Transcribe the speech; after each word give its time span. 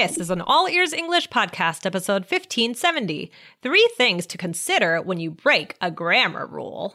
This 0.00 0.16
is 0.16 0.30
an 0.30 0.40
All 0.40 0.68
Ears 0.68 0.92
English 0.92 1.28
podcast, 1.28 1.84
episode 1.84 2.22
1570. 2.22 3.32
Three 3.62 3.90
things 3.96 4.26
to 4.28 4.38
consider 4.38 5.02
when 5.02 5.18
you 5.18 5.32
break 5.32 5.74
a 5.80 5.90
grammar 5.90 6.46
rule. 6.46 6.94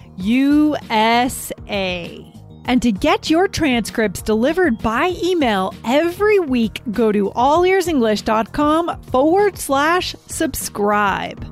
USA. 0.17 1.31
And 2.65 2.81
to 2.81 2.91
get 2.91 3.29
your 3.29 3.47
transcripts 3.47 4.21
delivered 4.21 4.77
by 4.79 5.15
email 5.23 5.73
every 5.83 6.39
week, 6.39 6.81
go 6.91 7.11
to 7.11 7.31
allearsenglish.com 7.31 9.01
forward 9.03 9.57
slash 9.57 10.15
subscribe. 10.27 11.43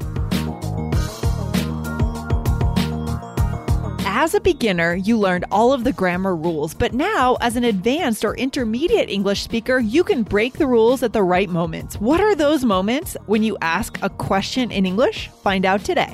As 4.11 4.33
a 4.33 4.41
beginner, 4.41 4.95
you 4.95 5.17
learned 5.17 5.45
all 5.49 5.71
of 5.71 5.83
the 5.85 5.93
grammar 5.93 6.35
rules, 6.35 6.73
but 6.73 6.93
now, 6.93 7.37
as 7.39 7.55
an 7.55 7.63
advanced 7.63 8.25
or 8.25 8.35
intermediate 8.35 9.09
English 9.09 9.41
speaker, 9.41 9.79
you 9.79 10.03
can 10.03 10.23
break 10.23 10.55
the 10.55 10.67
rules 10.67 11.03
at 11.03 11.13
the 11.13 11.23
right 11.23 11.49
moments. 11.49 11.95
What 12.01 12.19
are 12.19 12.35
those 12.35 12.65
moments 12.65 13.15
when 13.27 13.43
you 13.43 13.57
ask 13.61 13.97
a 14.01 14.09
question 14.09 14.71
in 14.71 14.85
English? 14.85 15.29
Find 15.41 15.65
out 15.65 15.85
today. 15.85 16.13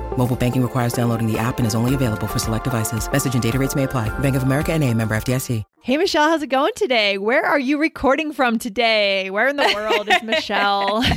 Mobile 0.17 0.35
banking 0.35 0.61
requires 0.61 0.93
downloading 0.93 1.25
the 1.25 1.39
app 1.39 1.57
and 1.57 1.65
is 1.65 1.73
only 1.73 1.95
available 1.95 2.27
for 2.27 2.37
select 2.37 2.65
devices. 2.65 3.11
Message 3.11 3.33
and 3.33 3.41
data 3.41 3.57
rates 3.57 3.75
may 3.75 3.83
apply. 3.83 4.09
Bank 4.19 4.35
of 4.35 4.43
America 4.43 4.71
and 4.71 4.83
a 4.83 4.93
member 4.93 5.15
FDIC. 5.15 5.63
Hey, 5.83 5.97
Michelle, 5.97 6.29
how's 6.29 6.43
it 6.43 6.47
going 6.47 6.73
today? 6.75 7.17
Where 7.17 7.43
are 7.43 7.57
you 7.57 7.79
recording 7.79 8.33
from 8.33 8.59
today? 8.59 9.31
Where 9.31 9.47
in 9.47 9.55
the 9.55 9.71
world 9.73 10.07
is 10.09 10.21
Michelle? 10.23 11.01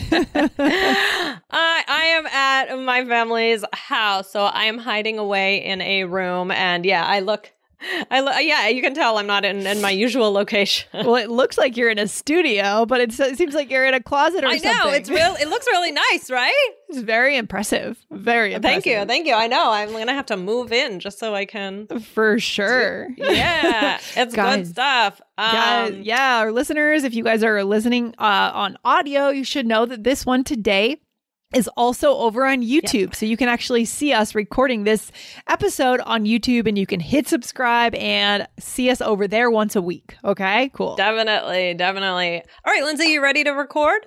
I, 1.51 1.85
I 1.87 2.05
am 2.17 2.27
at 2.27 2.79
my 2.79 3.05
family's 3.05 3.63
house, 3.75 4.31
so 4.31 4.45
I 4.45 4.65
am 4.65 4.79
hiding 4.79 5.19
away 5.19 5.63
in 5.63 5.83
a 5.83 6.05
room. 6.05 6.51
And 6.51 6.87
yeah, 6.87 7.05
I 7.05 7.21
look 7.21 7.53
I 8.11 8.21
lo- 8.21 8.39
yeah, 8.39 8.69
you 8.69 8.83
can 8.83 8.95
tell 8.95 9.19
I'm 9.19 9.27
not 9.27 9.45
in, 9.45 9.67
in 9.67 9.81
my 9.81 9.91
usual 9.91 10.33
location. 10.33 10.89
well, 10.95 11.17
it 11.17 11.31
looks 11.31 11.59
like 11.59 11.77
you're 11.77 11.91
in 11.91 11.99
a 11.99 12.09
studio, 12.09 12.87
but 12.87 13.01
it 13.01 13.13
seems 13.13 13.55
like 13.55 13.71
you're 13.71 13.85
in 13.85 13.95
a 13.95 14.03
closet 14.03 14.45
or 14.45 14.49
I 14.49 14.57
something. 14.57 14.71
I 14.71 14.85
know 14.85 14.91
it's 14.93 15.11
real. 15.11 15.35
It 15.41 15.49
looks 15.49 15.67
really 15.67 15.93
nice, 15.93 16.31
right? 16.31 16.53
It's 16.87 17.03
very 17.03 17.37
impressive. 17.37 17.99
Very 18.13 18.55
impressive. 18.55 18.85
Thank 18.85 18.87
you, 18.87 19.05
thank 19.05 19.27
you. 19.27 19.35
I 19.35 19.49
know 19.49 19.73
I'm 19.73 19.91
gonna 19.91 20.13
have 20.15 20.27
to 20.27 20.37
move 20.37 20.71
in 20.71 21.01
just 21.01 21.19
so 21.19 21.35
I 21.35 21.45
can. 21.45 21.89
For 21.89 22.39
sure. 22.39 23.09
Yeah, 23.17 23.99
it's 24.17 24.37
Guys. 24.37 24.59
good 24.59 24.67
stuff. 24.69 25.21
Um, 25.37 25.53
Guys, 25.53 25.95
yeah, 26.03 26.39
our 26.39 26.53
listeners, 26.53 27.03
if 27.03 27.13
you 27.15 27.25
guys 27.25 27.43
are 27.43 27.65
listening 27.65 28.15
uh, 28.19 28.53
on 28.55 28.77
audio, 28.85 29.31
you 29.31 29.43
should 29.43 29.67
know 29.67 29.87
that 29.87 30.05
this 30.05 30.25
one 30.25 30.45
today 30.45 31.01
is 31.55 31.69
also 31.77 32.17
over 32.17 32.47
on 32.47 32.63
YouTube. 32.63 33.15
So 33.15 33.27
you 33.27 33.37
can 33.37 33.49
actually 33.49 33.85
see 33.85 34.13
us 34.13 34.35
recording 34.35 34.85
this 34.85 35.11
episode 35.49 36.01
on 36.01 36.25
YouTube 36.25 36.67
and 36.67 36.79
you 36.79 36.87
can 36.87 37.01
hit 37.01 37.29
subscribe 37.29 37.95
and 37.95 38.47
see 38.59 38.91
us 38.91 39.01
over 39.01 39.29
there 39.29 39.51
once 39.51 39.77
a 39.77 39.83
week. 39.83 40.17
Okay, 40.25 40.71
cool. 40.75 40.97
Definitely, 40.97 41.75
definitely. 41.75 42.43
All 42.65 42.73
right, 42.73 42.85
Lindsay, 42.85 43.07
you 43.07 43.23
ready 43.23 43.45
to 43.45 43.51
record? 43.51 44.07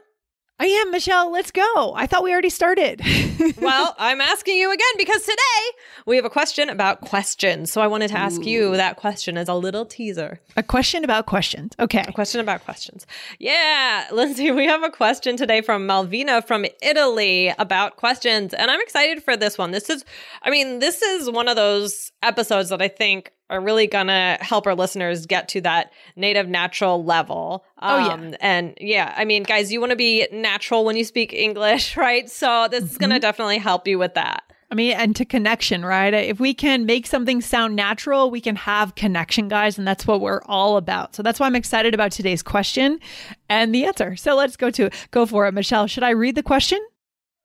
I 0.60 0.66
am, 0.66 0.90
Michelle. 0.90 1.32
Let's 1.32 1.52
go. 1.52 1.94
I 1.96 2.08
thought 2.08 2.24
we 2.24 2.32
already 2.32 2.50
started. 2.50 3.02
well, 3.62 3.96
I'm 4.00 4.20
asking 4.20 4.58
you 4.58 4.72
again 4.72 4.88
because 4.98 5.22
today 5.22 5.78
we 6.08 6.16
have 6.16 6.26
a 6.26 6.32
question 6.32 6.68
about 6.70 7.02
questions. 7.02 7.72
So 7.72 7.80
I 7.80 7.86
wanted 7.86 8.08
to 8.08 8.18
ask 8.18 8.44
you 8.44 8.76
that 8.76 8.96
question 8.96 9.38
as 9.38 9.48
a 9.48 9.54
little 9.54 9.86
teaser. 9.86 10.40
a 10.56 10.64
question 10.64 11.04
about 11.04 11.28
questions. 11.28 11.74
Okay. 11.78 12.04
A 12.08 12.12
question 12.12 12.42
about 12.42 12.66
questions. 12.66 13.06
Yeah, 13.38 14.08
Lindsay, 14.12 14.50
we 14.50 14.66
have 14.66 14.82
a 14.82 14.90
question 14.90 15.38
today 15.38 15.62
from 15.62 15.88
Malvina 15.88 16.44
from 16.44 16.66
Italy 16.82 17.54
about 17.60 17.98
questions. 17.98 18.56
And 18.56 18.72
I'm 18.72 18.82
excited 18.82 19.22
for 19.22 19.38
this 19.38 19.60
one. 19.60 19.70
This 19.70 19.92
is, 19.92 20.04
I 20.42 20.50
mean, 20.50 20.80
this 20.80 21.04
is 21.04 21.30
one 21.30 21.48
of 21.48 21.56
those 21.56 22.12
episodes 22.24 22.70
that 22.70 22.82
I 22.82 22.88
think 22.88 23.32
are 23.50 23.62
really 23.62 23.88
gonna 23.88 24.38
help 24.42 24.68
our 24.68 24.76
listeners 24.76 25.26
get 25.26 25.48
to 25.50 25.62
that 25.62 25.92
native 26.16 26.48
natural 26.48 27.04
level. 27.04 27.64
Oh, 27.82 27.98
yeah. 27.98 28.14
Um, 28.14 28.36
And 28.42 28.78
yeah, 28.82 29.14
I 29.16 29.24
mean, 29.26 29.44
guys, 29.44 29.72
you 29.72 29.80
want 29.80 29.92
to 29.92 29.96
be 29.96 30.28
natural 30.32 30.84
when 30.84 30.98
you 30.98 31.04
speak 31.04 31.34
English, 31.34 31.96
right? 31.98 32.30
So 32.30 32.68
this 32.70 32.84
is 32.84 32.90
Mm-hmm. 32.92 33.00
gonna 33.02 33.20
definitely 33.20 33.58
help 33.60 33.88
you 33.88 33.98
with 34.00 34.14
that. 34.16 34.44
I 34.70 34.76
mean, 34.76 34.92
and 34.98 35.16
to 35.16 35.24
connection, 35.24 35.86
right? 35.86 36.14
If 36.14 36.42
we 36.42 36.54
can 36.54 36.86
make 36.86 37.08
something 37.08 37.40
sound 37.40 37.74
natural, 37.78 38.30
we 38.30 38.42
can 38.42 38.58
have 38.58 38.96
connection, 38.96 39.48
guys. 39.48 39.78
And 39.78 39.88
that's 39.88 40.06
what 40.06 40.20
we're 40.20 40.42
all 40.46 40.76
about. 40.76 41.16
So 41.16 41.24
that's 41.24 41.40
why 41.40 41.46
I'm 41.46 41.56
excited 41.56 41.94
about 41.94 42.12
today's 42.12 42.44
question 42.44 43.00
and 43.48 43.74
the 43.74 43.86
answer. 43.86 44.18
So 44.18 44.36
let's 44.36 44.58
go 44.58 44.70
to 44.72 44.90
go 45.12 45.26
for 45.26 45.48
it. 45.48 45.54
Michelle, 45.54 45.88
should 45.88 46.04
I 46.04 46.10
read 46.10 46.36
the 46.36 46.44
question? 46.44 46.86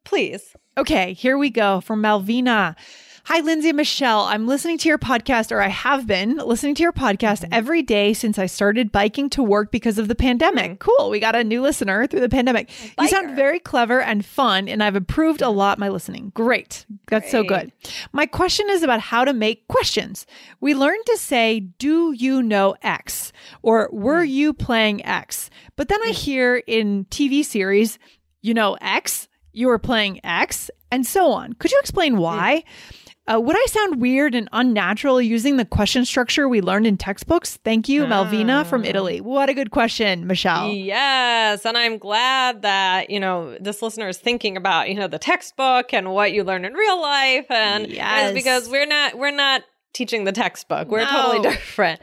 Please. 0.05 0.57
Okay, 0.77 1.13
here 1.13 1.39
we 1.39 1.49
go 1.49 1.81
from 1.81 2.03
Malvina. 2.03 2.75
Hi, 3.27 3.39
Lindsay 3.39 3.69
and 3.69 3.77
Michelle. 3.77 4.23
I'm 4.23 4.49
listening 4.49 4.79
to 4.79 4.89
your 4.89 4.99
podcast, 4.99 5.53
or 5.53 5.61
I 5.63 5.69
have 5.69 6.09
been 6.09 6.39
listening 6.39 6.75
to 6.75 6.83
your 6.83 6.93
podcast 6.93 7.49
every 7.53 7.81
day 7.81 8.13
since 8.15 8.37
I 8.37 8.47
started 8.47 8.91
biking 8.91 9.31
to 9.31 9.45
work 9.45 9.71
because 9.71 9.97
of 9.97 10.09
the 10.09 10.17
pandemic. 10.17 10.81
Cool. 10.81 11.09
We 11.09 11.21
got 11.21 11.37
a 11.37 11.45
new 11.45 11.63
listener 11.63 12.09
through 12.09 12.21
the 12.21 12.29
pandemic. 12.29 12.69
You 13.01 13.07
sound 13.07 13.37
very 13.37 13.61
clever 13.61 14.01
and 14.03 14.27
fun, 14.27 14.69
and 14.69 14.83
I've 14.83 14.97
improved 14.97 15.41
a 15.41 15.51
lot 15.51 15.79
my 15.79 15.89
listening. 15.89 16.33
Great. 16.35 16.85
That's 17.07 17.31
so 17.31 17.45
good. 17.45 17.71
My 18.13 18.27
question 18.27 18.67
is 18.69 18.83
about 18.83 18.99
how 19.01 19.25
to 19.25 19.33
make 19.33 19.69
questions. 19.69 20.27
We 20.61 20.75
learned 20.75 21.07
to 21.07 21.17
say, 21.17 21.61
Do 21.61 22.11
you 22.13 22.43
know 22.43 22.75
X? 22.83 23.33
or 23.63 23.89
Were 23.93 24.25
you 24.25 24.53
playing 24.53 25.07
X? 25.07 25.49
But 25.77 25.89
then 25.89 26.01
I 26.03 26.11
hear 26.11 26.57
in 26.67 27.05
TV 27.05 27.45
series, 27.45 28.01
You 28.43 28.53
know 28.53 28.77
X? 28.81 29.29
You 29.53 29.69
were 29.69 29.79
playing 29.79 30.21
X? 30.25 30.73
And 30.91 31.07
so 31.07 31.31
on. 31.33 31.55
Could 31.55 31.71
you 31.71 31.79
explain 31.81 32.19
why? 32.19 32.65
Uh, 33.31 33.39
would 33.41 33.55
I 33.57 33.65
sound 33.69 34.01
weird 34.01 34.35
and 34.35 34.49
unnatural 34.53 35.23
using 35.23 35.57
the 35.57 35.65
question 35.65 36.05
structure 36.05 36.49
we 36.49 36.61
learned 36.61 36.89
in 36.89 36.97
textbooks? 36.97 37.57
Thank 37.65 37.89
you, 37.89 38.05
Malvina 38.05 38.67
from 38.67 38.85
Italy. 38.85 39.21
What 39.21 39.49
a 39.49 39.55
good 39.55 39.71
question, 39.71 40.27
Michelle. 40.27 40.69
Yes, 40.73 41.65
and 41.65 41.79
I'm 41.79 41.99
glad 41.99 42.63
that, 42.63 43.11
you 43.11 43.21
know, 43.21 43.57
this 43.61 43.81
listener 43.81 44.09
is 44.09 44.19
thinking 44.19 44.57
about, 44.57 44.89
you 44.89 44.97
know, 44.97 45.07
the 45.07 45.21
textbook 45.21 45.95
and 45.95 46.13
what 46.13 46.33
you 46.33 46.43
learn 46.43 46.65
in 46.65 46.73
real 46.75 47.01
life 47.01 47.47
and 47.49 47.87
Yes. 47.87 48.35
because 48.35 48.69
we're 48.69 48.87
not 48.87 49.17
we're 49.17 49.31
not 49.31 49.63
teaching 49.93 50.25
the 50.25 50.33
textbook. 50.33 50.89
We're 50.89 51.05
No. 51.05 51.11
totally 51.11 51.43
different. 51.49 52.01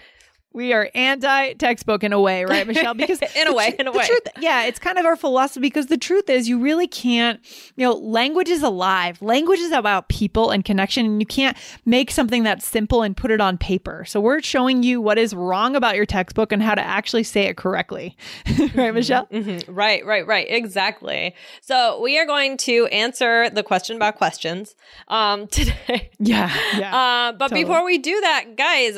We 0.52 0.74
are 0.74 0.90
anti 0.96 1.54
textbook 1.54 2.04
in 2.04 2.12
a 2.12 2.20
way, 2.20 2.44
right, 2.44 2.66
Michelle? 2.66 2.94
Because 3.00 3.20
In 3.36 3.48
a 3.48 3.54
way, 3.54 3.76
in 3.78 3.88
a 3.88 3.92
way. 3.92 4.06
truth- 4.06 4.28
yeah, 4.40 4.64
it's 4.64 4.80
kind 4.80 4.98
of 4.98 5.06
our 5.06 5.16
philosophy 5.16 5.62
because 5.62 5.88
the 5.88 5.98
truth 5.98 6.28
is, 6.30 6.50
you 6.50 6.58
really 6.60 6.88
can't. 6.88 7.40
You 7.75 7.86
know, 7.86 7.94
language 7.94 8.50
is 8.50 8.63
alive. 8.63 9.22
Language 9.22 9.60
is 9.60 9.72
about 9.72 10.10
people 10.10 10.50
and 10.50 10.66
connection, 10.66 11.06
and 11.06 11.22
you 11.22 11.25
can't 11.28 11.56
make 11.86 12.10
something 12.10 12.44
that's 12.44 12.66
simple 12.68 13.04
and 13.04 13.16
put 13.16 13.30
it 13.30 13.40
on 13.40 13.57
paper. 13.60 14.06
So 14.06 14.19
we're 14.19 14.42
showing 14.42 14.81
you 14.81 15.00
what 15.00 15.18
is 15.19 15.36
wrong 15.36 15.75
about 15.75 15.96
your 15.96 16.06
textbook 16.07 16.51
and 16.51 16.63
how 16.63 16.74
to 16.74 16.81
actually 16.81 17.24
say 17.24 17.44
it 17.44 17.56
correctly, 17.56 18.18
right, 18.75 18.94
Michelle? 18.94 19.28
Mhm. 19.28 19.63
Right, 19.68 20.04
right, 20.06 20.25
right. 20.25 20.48
Exactly. 20.50 21.36
So 21.62 22.01
we 22.01 22.18
are 22.18 22.25
going 22.25 22.57
to 22.57 22.88
answer 22.88 23.50
the 23.51 23.62
question 23.63 23.96
about 23.98 24.16
questions 24.16 24.75
um 25.10 25.46
today. 25.51 26.10
Yeah, 26.19 26.51
yeah. 26.75 26.96
Uh, 26.98 27.31
but 27.34 27.50
Totally. 27.50 27.63
before 27.66 27.86
we 27.86 28.00
do 28.00 28.19
that, 28.22 28.56
guys, 28.57 28.98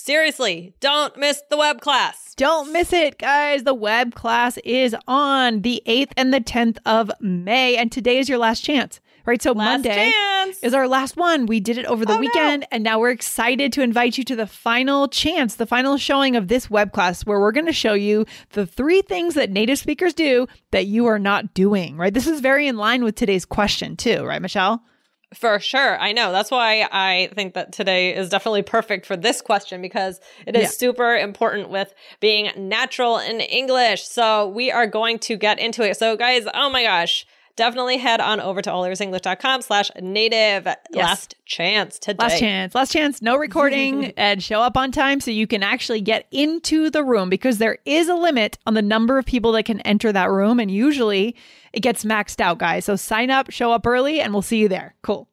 seriously, 0.00 0.74
don't 0.80 1.16
miss 1.16 1.42
the 1.50 1.56
web 1.56 1.80
class. 1.80 2.34
Don't 2.36 2.72
miss 2.72 2.92
it, 2.92 3.18
guys. 3.18 3.64
The 3.64 3.74
web 3.74 4.14
class 4.14 4.56
is 4.58 4.96
on 5.06 5.62
the 5.62 5.82
8th 5.86 6.12
and 6.16 6.32
the 6.32 6.40
10th 6.40 6.78
of 6.86 7.10
May, 7.20 7.76
and 7.76 7.92
today 7.92 8.18
is 8.18 8.28
your 8.28 8.38
last 8.38 8.60
chance, 8.64 8.98
right? 9.26 9.40
So 9.42 9.52
Last 9.52 9.84
Monday. 9.84 10.10
chance. 10.10 10.58
is 10.62 10.72
our 10.72 10.88
last 10.88 11.16
one. 11.16 11.44
We 11.46 11.60
did 11.60 11.76
it 11.76 11.84
over 11.86 12.04
the 12.06 12.12
Oh, 12.12 12.16
no. 12.16 12.20
weekend, 12.20 12.66
and 12.72 12.82
now 12.82 12.98
we're 12.98 13.10
excited 13.10 13.72
to 13.74 13.82
invite 13.82 14.16
you 14.16 14.24
to 14.24 14.36
the 14.36 14.46
final 14.46 15.06
chance, 15.06 15.56
the 15.56 15.66
final 15.66 15.98
showing 15.98 16.34
of 16.34 16.48
this 16.48 16.70
web 16.70 16.92
class, 16.92 17.26
where 17.26 17.38
we're 17.38 17.52
going 17.52 17.66
to 17.66 17.72
show 17.72 17.92
you 17.94 18.24
the 18.52 18.66
three 18.66 19.02
things 19.02 19.34
that 19.34 19.50
native 19.50 19.78
speakers 19.78 20.14
do 20.14 20.46
that 20.70 20.86
you 20.86 21.06
are 21.06 21.18
not 21.18 21.52
doing, 21.52 21.96
right? 21.98 22.14
This 22.14 22.26
is 22.26 22.40
very 22.40 22.66
in 22.66 22.76
line 22.78 23.04
with 23.04 23.16
today's 23.16 23.44
question, 23.44 23.96
too, 23.96 24.24
right, 24.24 24.40
Michelle? 24.40 24.82
For 25.32 25.60
sure. 25.60 25.96
I 26.00 26.10
know. 26.12 26.32
That's 26.32 26.50
why 26.50 26.88
I 26.90 27.30
think 27.34 27.54
that 27.54 27.70
today 27.72 28.14
is 28.16 28.28
definitely 28.28 28.62
perfect 28.62 29.06
for 29.06 29.16
this 29.16 29.40
question 29.40 29.80
because 29.80 30.20
it 30.44 30.56
is 30.56 30.62
Yeah. 30.62 30.68
super 30.68 31.14
important 31.16 31.70
with 31.70 31.94
being 32.18 32.50
natural 32.56 33.18
in 33.18 33.40
English. 33.40 34.02
So 34.08 34.48
we 34.48 34.72
are 34.72 34.88
going 34.88 35.20
to 35.20 35.36
get 35.36 35.60
into 35.60 35.88
it. 35.88 35.96
So 35.96 36.16
guys, 36.16 36.48
oh 36.52 36.68
my 36.68 36.82
gosh, 36.82 37.26
definitely 37.60 37.98
head 37.98 38.22
on 38.22 38.40
over 38.40 38.62
to 38.62 38.70
allearsenglish.com 38.70 39.60
slash 39.60 39.90
native 40.00 40.66
last 40.92 41.34
chance 41.44 41.98
today. 41.98 42.24
Last 42.24 42.38
chance, 42.38 42.74
last 42.74 42.90
chance, 42.90 43.20
no 43.20 43.36
recording, 43.36 44.06
and 44.16 44.42
show 44.42 44.62
up 44.62 44.78
on 44.78 44.90
time 44.90 45.20
so 45.20 45.30
you 45.30 45.46
can 45.46 45.62
actually 45.62 46.00
get 46.00 46.26
into 46.30 46.88
the 46.88 47.04
room 47.04 47.28
because 47.28 47.58
there 47.58 47.76
is 47.84 48.08
a 48.08 48.14
limit 48.14 48.56
on 48.64 48.72
the 48.72 48.80
number 48.80 49.18
of 49.18 49.26
people 49.26 49.52
that 49.52 49.66
can 49.66 49.80
enter 49.80 50.10
that 50.10 50.30
room. 50.30 50.58
And 50.58 50.70
usually 50.70 51.36
it 51.74 51.80
gets 51.80 52.02
maxed 52.02 52.40
out, 52.40 52.56
guys. 52.56 52.86
So 52.86 52.96
sign 52.96 53.30
up, 53.30 53.50
show 53.50 53.72
up 53.72 53.86
early, 53.86 54.22
and 54.22 54.32
we'll 54.32 54.40
see 54.40 54.56
you 54.56 54.68
there. 54.68 54.94
Cool. 55.02 55.28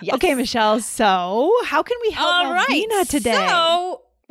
Yes. 0.00 0.14
Okay, 0.14 0.34
Michelle. 0.34 0.80
So, 0.80 1.52
how 1.64 1.82
can 1.82 1.98
we 2.02 2.10
help 2.10 2.34
All 2.34 2.52
right. 2.54 2.66
Malvina 2.68 3.06
today? 3.06 3.46
So, 3.48 4.02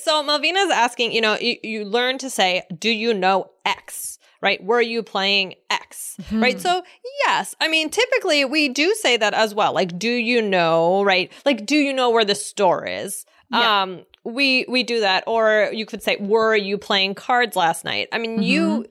so 0.00 0.22
Malvina's 0.24 0.72
asking, 0.72 1.12
you 1.12 1.20
know, 1.20 1.36
you, 1.40 1.58
you 1.62 1.84
learn 1.84 2.18
to 2.18 2.28
say, 2.28 2.64
do 2.76 2.90
you 2.90 3.14
know 3.14 3.50
X? 3.64 4.18
Right? 4.42 4.62
Were 4.62 4.80
you 4.80 5.02
playing 5.04 5.54
X? 5.70 6.16
Right? 6.32 6.60
So, 6.60 6.82
yes. 7.24 7.54
I 7.60 7.68
mean, 7.68 7.88
typically 7.90 8.44
we 8.44 8.68
do 8.68 8.92
say 8.94 9.16
that 9.16 9.34
as 9.34 9.54
well. 9.54 9.72
Like, 9.72 9.96
do 9.98 10.10
you 10.10 10.42
know, 10.42 11.04
right? 11.04 11.30
Like, 11.46 11.64
do 11.64 11.76
you 11.76 11.92
know 11.92 12.10
where 12.10 12.24
the 12.24 12.34
store 12.34 12.84
is? 12.84 13.24
Yeah. 13.50 13.82
Um, 13.82 14.04
we 14.24 14.64
we 14.68 14.82
do 14.82 15.00
that. 15.00 15.24
Or 15.28 15.70
you 15.72 15.86
could 15.86 16.02
say, 16.02 16.16
were 16.18 16.56
you 16.56 16.76
playing 16.76 17.14
cards 17.14 17.54
last 17.56 17.84
night? 17.84 18.08
I 18.12 18.18
mean, 18.18 18.42
you 18.42 18.86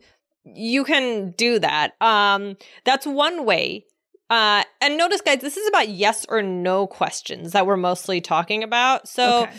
you 0.45 0.83
can 0.85 1.31
do 1.31 1.59
that. 1.59 1.93
Um, 2.01 2.57
that's 2.85 3.05
one 3.05 3.45
way. 3.45 3.85
Uh, 4.29 4.63
and 4.79 4.97
notice, 4.97 5.19
guys, 5.19 5.41
this 5.41 5.57
is 5.57 5.67
about 5.67 5.89
yes 5.89 6.25
or 6.29 6.41
no 6.41 6.87
questions 6.87 7.51
that 7.51 7.65
we're 7.67 7.75
mostly 7.75 8.21
talking 8.21 8.63
about. 8.63 9.07
So 9.07 9.43
Okay. 9.43 9.57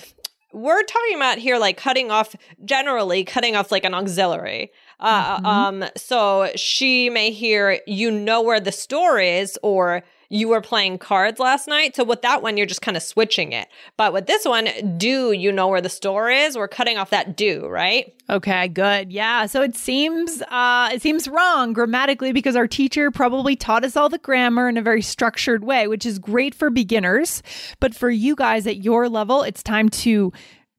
we're 0.52 0.82
talking 0.82 1.16
about 1.16 1.38
here, 1.38 1.58
like 1.58 1.76
cutting 1.76 2.10
off, 2.10 2.34
generally 2.64 3.22
cutting 3.24 3.54
off 3.54 3.70
like 3.70 3.84
an 3.84 3.92
auxiliary. 3.94 4.70
Uh, 5.02 5.40
Mhm. 5.40 5.44
Um, 5.44 5.84
so 5.96 6.50
she 6.56 7.10
may 7.10 7.30
hear, 7.32 7.80
you 7.86 8.10
know 8.10 8.40
where 8.40 8.60
the 8.60 8.72
store 8.72 9.18
is, 9.20 9.58
or 9.62 10.02
you 10.30 10.48
were 10.48 10.62
playing 10.62 10.96
cards 10.96 11.38
last 11.38 11.68
night. 11.68 11.94
So 11.94 12.04
with 12.04 12.22
that 12.22 12.40
one, 12.42 12.56
you're 12.56 12.64
just 12.64 12.80
kind 12.80 12.96
of 12.96 13.02
switching 13.02 13.52
it. 13.52 13.68
But 13.98 14.14
with 14.14 14.26
this 14.26 14.46
one, 14.46 14.70
do 14.96 15.32
you 15.32 15.52
know 15.52 15.68
where 15.68 15.82
the 15.82 15.90
store 15.90 16.30
is? 16.30 16.56
We're 16.56 16.68
cutting 16.68 16.96
off 16.96 17.10
that 17.10 17.36
do, 17.36 17.66
right? 17.66 18.14
Okay, 18.30 18.68
good. 18.68 19.12
Yeah. 19.12 19.44
So 19.44 19.60
it 19.60 19.76
seems 19.76 20.40
uh 20.50 20.88
it 20.90 21.02
seems 21.02 21.28
wrong 21.28 21.74
grammatically 21.74 22.32
because 22.32 22.56
our 22.56 22.66
teacher 22.66 23.10
probably 23.10 23.56
taught 23.56 23.84
us 23.84 23.94
all 23.94 24.08
the 24.08 24.16
grammar 24.16 24.70
in 24.70 24.78
a 24.78 24.82
very 24.82 25.02
structured 25.02 25.64
way, 25.64 25.86
which 25.86 26.06
is 26.06 26.18
great 26.18 26.54
for 26.54 26.70
beginners, 26.70 27.42
but 27.78 27.94
for 27.94 28.08
you 28.08 28.34
guys 28.34 28.66
at 28.66 28.82
your 28.82 29.10
level, 29.10 29.42
it's 29.42 29.62
time 29.62 29.90
to 29.90 30.32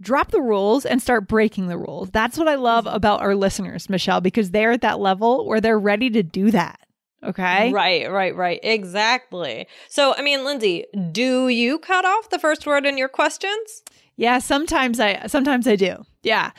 drop 0.04 0.32
the 0.32 0.42
rules 0.42 0.86
and 0.86 1.02
start 1.02 1.28
breaking 1.28 1.68
the 1.68 1.78
rules. 1.78 2.12
That's 2.12 2.38
what 2.38 2.48
I 2.48 2.56
love 2.56 2.86
mm-hmm. 2.86 2.96
about 2.96 3.22
our 3.22 3.36
listeners, 3.36 3.90
Michelle, 3.90 4.22
because 4.22 4.52
they're 4.52 4.72
at 4.72 4.82
that 4.82 5.00
level 5.00 5.48
where 5.48 5.62
they're 5.62 5.80
ready 5.80 6.10
to 6.12 6.24
do 6.24 6.52
that. 6.52 6.80
Okay? 7.24 7.72
Right, 7.72 8.12
right, 8.12 8.36
right. 8.36 8.60
Exactly. 8.62 9.68
So, 9.88 10.14
I 10.18 10.22
mean, 10.22 10.44
Lindsay, 10.44 10.86
do 11.12 11.48
you 11.48 11.80
cut 11.80 12.06
off 12.06 12.30
the 12.30 12.40
first 12.40 12.68
word 12.68 12.86
in 12.86 12.98
your 12.98 13.08
questions? 13.08 13.84
Yeah, 14.18 14.40
sometimes 14.40 15.00
I 15.00 15.26
sometimes 15.28 15.68
I 15.68 15.76
do. 15.76 16.06
Yeah. 16.22 16.52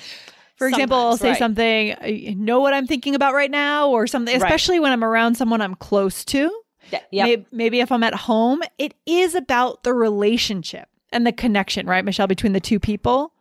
For 0.57 0.69
example, 0.69 0.97
I'll 0.97 1.17
say 1.17 1.31
right. 1.31 1.39
something, 1.39 1.93
uh, 1.93 1.97
I 2.03 2.35
know 2.39 2.61
what 2.61 2.73
I'm 2.73 2.87
thinking 2.87 3.15
about 3.15 3.35
right 3.35 3.51
now 3.51 3.91
or 3.91 4.07
something, 4.07 4.33
Right. 4.41 4.43
especially 4.43 4.81
when 4.81 4.93
I'm 4.93 5.05
around 5.05 5.35
someone 5.35 5.61
I'm 5.61 5.75
close 5.75 6.25
to. 6.27 6.51
Yeah. 6.91 7.01
Yep. 7.11 7.27
Maybe, 7.27 7.47
maybe 7.51 7.81
if 7.81 7.93
I'm 7.93 8.03
at 8.03 8.15
home, 8.15 8.63
it 8.79 8.95
is 9.05 9.35
about 9.35 9.83
the 9.83 9.93
relationship 9.93 10.89
and 11.13 11.27
the 11.27 11.33
connection, 11.33 11.87
right, 11.87 12.05
Michelle, 12.05 12.27
between 12.27 12.53
the 12.53 12.61
two 12.61 12.79
people. 12.79 13.34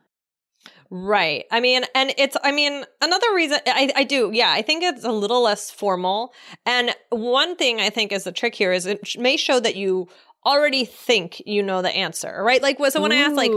Right. 0.95 1.45
I 1.50 1.60
mean, 1.60 1.86
and 1.95 2.13
it's, 2.19 2.38
I 2.44 2.51
mean, 2.51 2.86
another 3.01 3.25
reason 3.34 3.57
I, 3.66 3.92
I 3.95 4.04
do, 4.04 4.30
yeah, 4.31 4.51
I 4.51 4.62
think 4.62 4.84
it's 4.84 5.04
a 5.04 5.12
little 5.12 5.42
less 5.42 5.72
formal. 5.72 6.36
And 6.68 6.94
one 7.10 7.56
thing 7.56 7.81
I 7.81 7.90
think 7.90 8.12
is 8.12 8.25
the 8.25 8.31
trick 8.31 8.54
here 8.54 8.72
is 8.72 8.86
it 8.86 9.18
may 9.18 9.36
show 9.36 9.60
that 9.60 9.75
you 9.75 10.07
already 10.45 10.86
think 10.86 11.42
you 11.45 11.63
know 11.63 11.81
the 11.81 11.90
answer, 11.90 12.44
right? 12.44 12.62
Like, 12.62 12.78
so 12.90 13.01
when 13.01 13.12
I 13.12 13.16
ask, 13.18 13.36
like, 13.36 13.51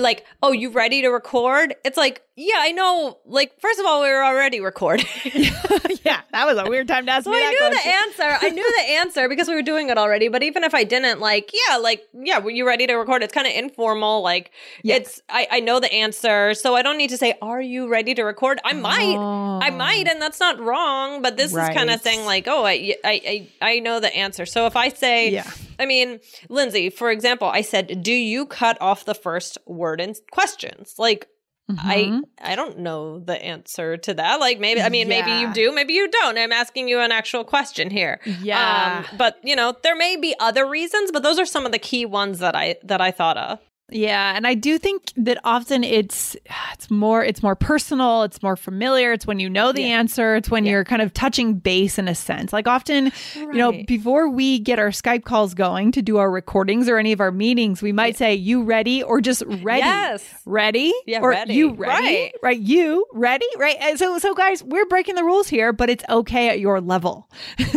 like, 0.00 0.24
oh, 0.42 0.52
you 0.52 0.70
ready 0.70 1.02
to 1.02 1.08
record? 1.08 1.74
It's 1.84 1.96
like, 1.96 2.22
yeah, 2.36 2.54
I 2.58 2.72
know. 2.72 3.18
Like, 3.26 3.60
first 3.60 3.78
of 3.78 3.86
all, 3.86 4.02
we 4.02 4.08
were 4.08 4.24
already 4.24 4.60
recording. 4.60 5.06
yeah, 5.24 6.20
that 6.32 6.46
was 6.46 6.58
a 6.58 6.68
weird 6.68 6.88
time 6.88 7.06
to 7.06 7.12
ask 7.12 7.24
So 7.24 7.30
me 7.30 7.36
I 7.38 7.50
knew 7.50 7.58
question. 7.58 7.80
the 7.84 7.90
answer. 7.90 8.46
I 8.46 8.48
knew 8.50 8.64
the 8.78 8.90
answer 8.92 9.28
because 9.28 9.48
we 9.48 9.54
were 9.54 9.62
doing 9.62 9.88
it 9.90 9.98
already. 9.98 10.28
But 10.28 10.42
even 10.42 10.64
if 10.64 10.74
I 10.74 10.84
didn't, 10.84 11.20
like, 11.20 11.52
yeah, 11.68 11.76
like, 11.76 12.02
yeah, 12.12 12.38
were 12.38 12.50
you 12.50 12.66
ready 12.66 12.86
to 12.86 12.94
record? 12.94 13.22
It's 13.22 13.32
kind 13.32 13.46
of 13.46 13.52
informal. 13.52 14.22
Like, 14.22 14.50
Yeah. 14.82 14.96
it's 14.96 15.22
I, 15.28 15.46
I 15.50 15.60
know 15.60 15.78
the 15.78 15.92
answer, 15.92 16.54
so 16.54 16.74
I 16.74 16.82
don't 16.82 16.98
need 16.98 17.10
to 17.10 17.16
say, 17.16 17.34
"Are 17.40 17.60
you 17.62 17.86
ready 17.88 18.14
to 18.14 18.22
record?" 18.24 18.60
I 18.64 18.72
might, 18.72 19.16
I 19.16 19.68
Oh. 19.70 19.76
might, 19.76 20.08
and 20.08 20.20
that's 20.20 20.40
not 20.40 20.58
wrong. 20.58 21.22
But 21.22 21.36
this 21.36 21.52
is 21.52 21.58
kind 21.68 21.90
of 21.90 22.00
saying 22.00 22.24
like, 22.24 22.46
"Oh, 22.48 22.64
I, 22.64 22.96
I, 23.04 23.48
I, 23.62 23.74
I 23.74 23.78
know 23.80 24.00
the 24.00 24.14
answer." 24.16 24.44
So 24.46 24.66
if 24.66 24.74
I 24.76 24.88
say, 24.88 25.30
Yeah. 25.30 25.44
I 25.78 25.86
mean, 25.86 26.20
Lindsay, 26.48 26.90
for 26.90 27.10
example, 27.10 27.48
I 27.48 27.62
said, 27.62 28.02
"Do 28.02 28.12
you 28.12 28.46
cut 28.46 28.80
off 28.80 29.04
the 29.04 29.14
first 29.14 29.58
word 29.66 30.00
in 30.00 30.14
questions?" 30.30 30.94
Like. 30.98 31.28
I 31.66 31.96
Mhm. 31.96 32.20
I 32.42 32.56
don't 32.56 32.80
know 32.80 33.20
the 33.20 33.42
answer 33.42 33.96
to 33.96 34.12
that. 34.12 34.38
Like 34.38 34.60
maybe 34.60 34.82
I 34.82 34.90
mean 34.90 35.08
maybe 35.08 35.30
you 35.30 35.50
do, 35.54 35.74
maybe 35.74 35.94
you 35.94 36.08
don't. 36.08 36.36
I'm 36.36 36.52
asking 36.52 36.88
you 36.88 37.00
an 37.00 37.10
actual 37.10 37.42
question 37.42 37.88
here. 37.88 38.20
Yeah. 38.42 39.06
Um, 39.10 39.16
but 39.16 39.38
you 39.42 39.56
know, 39.56 39.74
there 39.82 39.96
may 39.96 40.16
be 40.16 40.34
other 40.38 40.68
reasons, 40.68 41.10
but 41.10 41.22
those 41.22 41.38
are 41.38 41.46
some 41.46 41.64
of 41.64 41.72
the 41.72 41.78
key 41.78 42.04
ones 42.04 42.40
that 42.40 42.54
I 42.54 42.76
that 42.82 43.00
I 43.00 43.12
thought 43.12 43.38
of. 43.38 43.60
Yeah, 43.94 44.34
and 44.36 44.44
I 44.44 44.54
do 44.54 44.76
think 44.76 45.12
that 45.16 45.38
often 45.44 45.84
it's 45.84 46.36
it's 46.72 46.90
more 46.90 47.24
it's 47.24 47.42
more 47.44 47.54
personal, 47.54 48.24
it's 48.24 48.42
more 48.42 48.56
familiar, 48.56 49.12
it's 49.12 49.24
when 49.24 49.38
you 49.38 49.48
know 49.48 49.70
the 49.70 49.82
Yeah. 49.82 49.98
answer, 50.00 50.34
it's 50.34 50.50
when 50.50 50.64
Yeah. 50.64 50.72
you're 50.72 50.84
kind 50.84 51.00
of 51.00 51.14
touching 51.14 51.54
base 51.54 51.96
in 51.96 52.08
a 52.08 52.14
sense. 52.14 52.52
Like 52.52 52.66
often, 52.66 53.12
you 53.36 53.52
know, 53.52 53.72
before 53.86 54.28
we 54.28 54.58
get 54.58 54.80
our 54.80 54.88
Skype 54.88 55.22
calls 55.22 55.54
going 55.54 55.92
to 55.92 56.02
do 56.02 56.16
our 56.16 56.28
recordings 56.30 56.88
or 56.88 56.98
any 56.98 57.12
of 57.12 57.20
our 57.20 57.30
meetings, 57.30 57.82
we 57.82 57.92
might 57.92 58.16
say 58.16 58.34
you 58.34 58.64
ready 58.64 59.00
or 59.02 59.20
just 59.20 59.44
ready. 59.46 59.78
Yes. 59.86 60.24
Ready? 60.44 60.92
Yeah, 61.06 61.20
or 61.20 61.30
ready. 61.30 61.54
you 61.54 61.72
ready? 61.74 62.04
Right. 62.04 62.32
Right, 62.42 62.58
you 62.60 63.06
ready? 63.12 63.46
Right? 63.56 63.76
And 63.80 63.96
so 63.96 64.18
so 64.18 64.34
guys, 64.34 64.60
we're 64.64 64.86
breaking 64.86 65.14
the 65.14 65.22
rules 65.24 65.46
here, 65.48 65.72
but 65.72 65.88
it's 65.88 66.04
okay 66.10 66.48
at 66.48 66.58
your 66.58 66.80
level. 66.80 67.30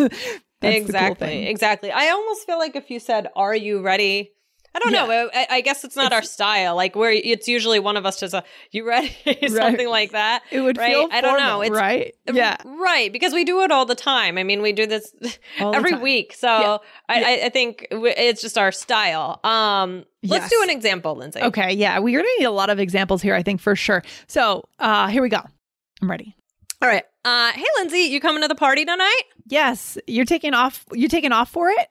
Cool 0.60 0.72
exactly. 0.72 1.28
thing. 1.28 1.44
exactly. 1.44 1.92
I 1.92 2.10
almost 2.10 2.48
feel 2.48 2.58
like 2.58 2.76
if 2.76 2.90
you 2.90 3.00
said, 3.00 3.28
"Are 3.36 3.54
you 3.56 3.82
ready?" 3.84 4.32
I 4.78 4.80
don't 4.80 4.94
Yeah. 4.94 5.06
know. 5.06 5.30
I, 5.34 5.48
I 5.50 5.62
guess 5.62 5.84
it's 5.84 5.96
not 5.96 6.14
our 6.14 6.22
style. 6.22 6.76
Like 6.76 6.96
where 6.96 7.12
it's 7.12 7.48
usually 7.48 7.80
one 7.80 7.98
of 7.98 8.06
us 8.06 8.20
does 8.20 8.34
a, 8.36 8.44
"You 8.72 8.88
ready?" 8.88 9.16
something 9.48 9.90
like 9.90 10.12
that. 10.12 10.44
It 10.52 10.62
would 10.62 10.78
right? 10.78 10.92
feel 10.92 11.10
I 11.12 11.22
don't 11.22 11.40
know. 11.40 11.62
It's 11.62 11.72
right? 11.72 12.14
Yeah. 12.32 12.58
Right, 12.64 13.12
because 13.12 13.34
we 13.34 13.44
do 13.44 13.62
it 13.62 13.72
all 13.72 13.86
the 13.88 13.96
time. 13.96 14.38
I 14.38 14.44
mean, 14.44 14.62
we 14.62 14.72
do 14.74 14.86
this 14.86 15.12
All 15.60 15.76
every 15.76 15.94
week. 15.96 16.34
So 16.38 16.48
Yeah. 16.48 16.78
I, 17.10 17.24
I, 17.24 17.46
I 17.46 17.50
think 17.50 17.88
it's 17.92 18.42
just 18.42 18.58
our 18.58 18.72
style. 18.72 19.40
Um, 19.44 20.06
let's 20.24 20.44
Yes. 20.44 20.52
do 20.52 20.62
an 20.64 20.70
example, 20.70 21.16
Lindsay. 21.16 21.42
Okay, 21.42 21.74
yeah, 21.74 21.98
we're 22.00 22.20
gonna 22.20 22.30
need 22.38 22.46
a 22.46 22.52
lot 22.52 22.70
of 22.70 22.80
examples 22.80 23.22
here, 23.24 23.34
I 23.34 23.42
think 23.44 23.60
for 23.60 23.76
sure. 23.76 24.04
So, 24.28 24.64
uh, 24.80 25.08
here 25.08 25.24
we 25.24 25.30
go. 25.30 25.42
I'm 26.02 26.12
ready. 26.12 26.36
All 26.82 26.88
right. 26.88 27.04
Uh, 27.26 27.52
hey, 27.54 27.66
Lindsay, 27.78 28.02
you 28.02 28.20
coming 28.20 28.44
to 28.44 28.48
the 28.48 28.54
party 28.56 28.86
tonight? 28.86 29.22
Yes, 29.48 29.98
you're 30.06 30.26
taking 30.26 30.54
off. 30.54 30.86
You're 30.94 31.10
taking 31.10 31.32
off 31.32 31.50
for 31.50 31.70
it. 31.70 31.88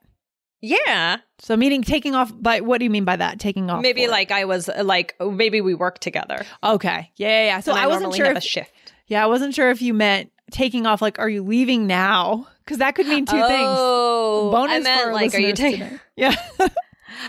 Yeah. 0.60 1.18
So, 1.38 1.56
meaning 1.56 1.82
taking 1.82 2.14
off. 2.14 2.32
By 2.34 2.60
what 2.60 2.78
do 2.78 2.84
you 2.84 2.90
mean 2.90 3.04
by 3.04 3.16
that? 3.16 3.38
Taking 3.38 3.70
off? 3.70 3.82
maybe 3.82 4.06
for 4.06 4.10
like 4.10 4.30
I 4.30 4.44
was 4.44 4.68
uh, 4.68 4.82
like 4.84 5.14
oh, 5.20 5.30
maybe 5.30 5.60
we 5.60 5.74
work 5.74 5.98
together. 5.98 6.44
Okay, 6.64 7.10
yeah, 7.16 7.28
yeah. 7.28 7.44
yeah. 7.44 7.60
So 7.60 7.72
and 7.72 7.80
I, 7.80 7.86
wasn't 7.86 8.14
sure. 8.14 8.26
If, 8.26 8.38
a 8.38 8.40
shift. 8.40 8.72
yeah, 9.06 9.22
I 9.22 9.26
wasn't 9.26 9.54
sure 9.54 9.70
if 9.70 9.82
you 9.82 9.94
meant 9.94 10.30
taking 10.50 10.86
off. 10.86 11.02
Like, 11.02 11.18
are 11.18 11.28
you 11.28 11.42
leaving 11.42 11.86
now? 11.86 12.46
Because 12.64 12.78
that 12.78 12.94
could 12.94 13.06
mean 13.06 13.26
two 13.26 13.32
things. 13.32 13.68
Oh, 13.68 14.50
Bonus 14.50 14.72
I 14.72 14.78
for 14.78 14.84
meant 14.84 15.06
our 15.06 15.12
like 15.12 15.34
are 15.34 15.40
you 15.40 15.54
taking? 15.54 16.00
Yeah. 16.16 16.34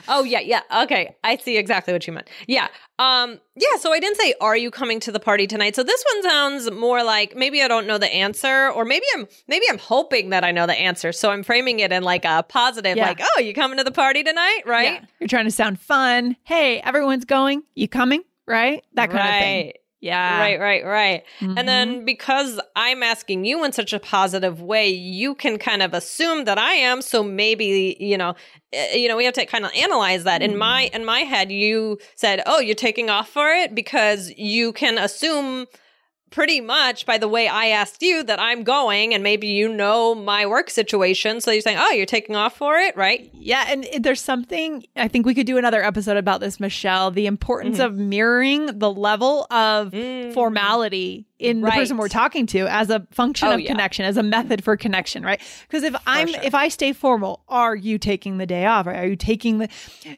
Oh 0.08 0.24
yeah, 0.24 0.40
yeah. 0.40 0.62
Okay, 0.84 1.16
I 1.24 1.38
see 1.38 1.58
exactly 1.58 1.94
what 1.94 2.06
you 2.08 2.14
meant. 2.14 2.30
Yeah, 2.48 2.68
um, 3.00 3.40
yeah. 3.56 3.78
So 3.80 3.92
I 3.94 4.00
didn't 4.00 4.18
say, 4.18 4.34
"Are 4.42 4.56
you 4.58 4.72
coming 4.72 5.00
to 5.02 5.12
the 5.12 5.20
party 5.20 5.48
tonight?" 5.48 5.76
So 5.76 5.84
this 5.84 6.04
one 6.14 6.24
sounds 6.24 6.72
more 6.72 7.04
like 7.04 7.36
maybe 7.36 7.62
I 7.62 7.68
don't 7.68 7.88
know 7.88 7.98
the 7.98 8.14
answer, 8.14 8.70
or 8.70 8.86
maybe 8.86 9.06
I'm 9.16 9.28
maybe 9.48 9.66
I'm 9.70 9.78
hoping 9.78 10.30
that 10.32 10.44
I 10.44 10.52
know 10.52 10.66
the 10.66 10.74
answer. 10.80 11.12
So 11.12 11.32
I'm 11.32 11.44
framing 11.44 11.80
it 11.80 11.92
in 11.92 12.04
like 12.04 12.26
a 12.26 12.44
positive, 12.48 12.98
Yeah. 12.98 13.08
like, 13.08 13.22
"Oh, 13.22 13.40
you 13.40 13.54
coming 13.54 13.78
to 13.78 13.84
the 13.84 13.92
party 13.92 14.24
tonight?" 14.24 14.62
Right? 14.66 14.94
Yeah. 14.94 15.06
You're 15.20 15.28
trying 15.28 15.46
to 15.46 15.52
sound 15.52 15.80
fun. 15.80 16.36
Hey, 16.44 16.80
everyone's 16.80 17.26
going. 17.26 17.64
You 17.76 17.88
coming? 17.88 18.24
Right? 18.46 18.84
That 18.94 19.10
kind 19.12 19.28
of 19.28 19.42
thing. 19.42 19.74
Yeah. 20.00 20.40
Right, 20.40 20.60
right, 20.60 20.86
right. 20.86 21.24
Mhm. 21.40 21.58
And 21.58 21.68
then 21.68 22.06
because 22.06 22.60
I'm 22.76 23.02
asking 23.02 23.46
you 23.46 23.64
in 23.64 23.72
such 23.72 23.94
a 23.94 24.00
positive 24.00 24.62
way, 24.62 24.88
you 24.90 25.34
can 25.34 25.58
kind 25.58 25.82
of 25.82 25.94
assume 25.94 26.46
that 26.46 26.60
I 26.60 26.74
am. 26.74 27.02
So 27.02 27.24
maybe, 27.24 27.98
you 28.00 28.18
know, 28.18 28.36
eh, 28.74 28.96
you 28.96 29.08
know, 29.08 29.18
we 29.18 29.26
have 29.26 29.34
to 29.36 29.46
kind 29.46 29.66
of 29.66 29.72
analyze 29.76 30.24
that. 30.24 30.44
In 30.44 30.56
my 30.58 30.90
in 30.94 31.04
my 31.04 31.22
head, 31.22 31.52
you 31.52 31.98
said, 32.16 32.44
"Oh, 32.46 32.60
you're 32.60 32.76
taking 32.76 33.10
off 33.10 33.30
for 33.30 33.50
it 33.50 33.74
because 33.74 34.32
you 34.38 34.72
can 34.74 34.98
assume 35.00 35.66
pretty 36.30 36.62
much 36.62 37.06
by 37.06 37.18
the 37.18 37.28
way 37.28 37.48
I 37.48 37.68
asked 37.68 38.02
you 38.02 38.24
that 38.24 38.40
I'm 38.40 38.64
going 38.64 39.14
and 39.14 39.24
maybe 39.24 39.48
you 39.48 39.68
know 39.74 40.14
my 40.16 40.46
work 40.46 40.70
situation. 40.70 41.42
So 41.42 41.52
you're 41.52 41.62
saying, 41.62 41.78
"Oh, 41.80 41.92
you're 41.92 42.06
taking 42.06 42.36
off 42.36 42.58
for 42.58 42.78
it," 42.78 42.96
right? 42.98 43.30
Yeah, 43.34 43.66
and 43.70 43.88
there's 44.00 44.22
something 44.22 44.86
I 44.96 45.08
think 45.08 45.26
we 45.26 45.34
could 45.34 45.48
do 45.48 45.58
another 45.58 45.84
episode 45.84 46.18
about 46.18 46.40
this, 46.42 46.60
Michelle. 46.60 47.12
The 47.12 47.26
importance 47.28 47.78
Mhm. 47.80 47.86
of 47.86 47.96
mirroring 47.98 48.78
the 48.80 48.92
level 48.92 49.46
of 49.52 49.92
Mm. 49.92 50.34
formality 50.34 51.26
in 51.40 51.62
the 51.62 51.70
person 51.70 51.98
we're 51.98 52.08
talking 52.08 52.48
to 52.48 52.66
as 52.68 52.90
a 52.90 53.06
function 53.12 53.48
Oh, 53.48 53.52
of 53.54 53.60
yeah. 53.62 53.68
connection, 53.72 54.06
as 54.06 54.18
a 54.18 54.24
method 54.24 54.64
for 54.64 54.76
connection, 54.76 55.22
right? 55.24 55.40
Because 55.70 55.84
if 55.84 55.96
I'm 56.08 56.28
sure. 56.30 56.42
if 56.44 56.56
I 56.56 56.68
stay 56.68 56.94
formal, 56.94 57.42
are 57.48 57.76
you 57.76 58.00
taking 58.00 58.40
the 58.40 58.48
day 58.48 58.66
off? 58.66 58.88
Are 58.88 59.06
you 59.06 59.16
taking 59.16 59.60
the 59.60 59.70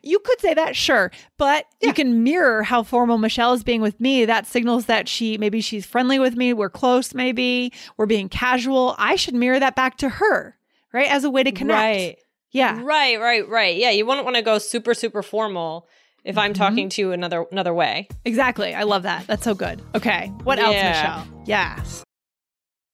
You 0.02 0.20
could 0.20 0.40
say 0.40 0.54
that, 0.54 0.78
sure, 0.78 1.12
but 1.38 1.66
you 1.82 1.92
can 1.92 2.24
mirror 2.24 2.64
how 2.64 2.84
formal 2.84 3.18
Michelle 3.18 3.52
is 3.52 3.64
being 3.66 3.82
with 3.82 4.00
me. 4.00 4.24
That 4.24 4.48
signals 4.48 4.86
that 4.86 5.10
she 5.10 5.38
maybe 5.38 5.60
she's 5.60 5.86
friendly 5.86 5.99
with 6.08 6.36
me, 6.36 6.54
we're 6.54 6.70
close, 6.70 7.14
maybe 7.14 7.74
we're 7.98 8.06
being 8.06 8.30
casual. 8.30 8.96
I 8.98 9.16
should 9.16 9.34
mirror 9.36 9.60
that 9.60 9.76
back 9.76 9.98
to 9.98 10.10
her, 10.10 10.56
right? 10.94 11.10
As 11.10 11.24
a 11.24 11.30
way 11.30 11.44
to 11.44 11.52
connect. 11.52 11.78
Right. 11.78 12.16
Yeah. 12.52 12.82
Right, 12.84 13.20
right, 13.20 13.48
right. 13.48 13.76
Yeah, 13.76 13.92
you 13.92 14.06
wouldn't 14.06 14.26
want 14.26 14.36
to 14.38 14.42
go 14.42 14.58
super, 14.58 14.94
super 14.94 15.22
formal 15.22 15.88
if 16.24 16.38
I'm 16.38 16.54
Mm-hmm. 16.54 16.62
talking 16.62 16.90
to 16.90 17.02
you 17.02 17.12
another 17.12 17.46
another 17.52 17.74
way. 17.74 18.08
Exactly. 18.26 18.74
I 18.74 18.84
love 18.84 19.04
that. 19.04 19.28
That's 19.28 19.44
so 19.44 19.54
good. 19.54 19.82
Okay. 19.96 20.28
What 20.44 20.58
else, 20.60 20.74
Michelle? 20.76 21.28
Yes. 21.46 22.04